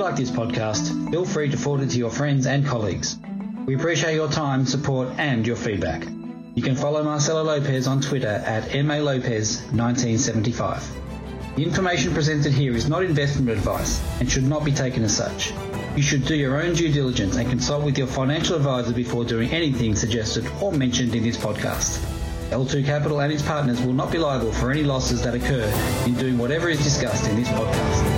Like 0.00 0.16
this 0.16 0.30
podcast, 0.30 1.10
feel 1.10 1.26
free 1.26 1.50
to 1.50 1.56
forward 1.56 1.82
it 1.82 1.90
to 1.90 1.98
your 1.98 2.10
friends 2.10 2.46
and 2.46 2.66
colleagues. 2.66 3.18
We 3.66 3.74
appreciate 3.74 4.14
your 4.14 4.30
time, 4.30 4.64
support, 4.64 5.08
and 5.18 5.44
your 5.46 5.56
feedback. 5.56 6.06
You 6.54 6.62
can 6.62 6.74
follow 6.74 7.04
Marcelo 7.04 7.42
Lopez 7.42 7.86
on 7.86 8.00
Twitter 8.00 8.28
at 8.28 8.70
MALopez1975. 8.70 10.82
The 11.56 11.62
information 11.62 12.14
presented 12.14 12.52
here 12.52 12.74
is 12.74 12.88
not 12.88 13.04
investment 13.04 13.50
advice 13.50 14.02
and 14.20 14.30
should 14.30 14.44
not 14.44 14.64
be 14.64 14.72
taken 14.72 15.04
as 15.04 15.14
such. 15.14 15.52
You 15.94 16.02
should 16.02 16.24
do 16.24 16.34
your 16.34 16.62
own 16.62 16.72
due 16.74 16.90
diligence 16.90 17.36
and 17.36 17.50
consult 17.50 17.84
with 17.84 17.98
your 17.98 18.06
financial 18.06 18.56
advisor 18.56 18.94
before 18.94 19.24
doing 19.24 19.50
anything 19.50 19.94
suggested 19.94 20.50
or 20.62 20.72
mentioned 20.72 21.14
in 21.14 21.22
this 21.22 21.36
podcast. 21.36 21.98
L2 22.50 22.86
Capital 22.86 23.20
and 23.20 23.30
its 23.32 23.42
partners 23.42 23.82
will 23.82 23.92
not 23.92 24.10
be 24.10 24.16
liable 24.18 24.52
for 24.52 24.70
any 24.70 24.82
losses 24.82 25.22
that 25.22 25.34
occur 25.34 25.70
in 26.06 26.14
doing 26.14 26.38
whatever 26.38 26.70
is 26.70 26.82
discussed 26.82 27.28
in 27.28 27.36
this 27.36 27.48
podcast. 27.48 28.09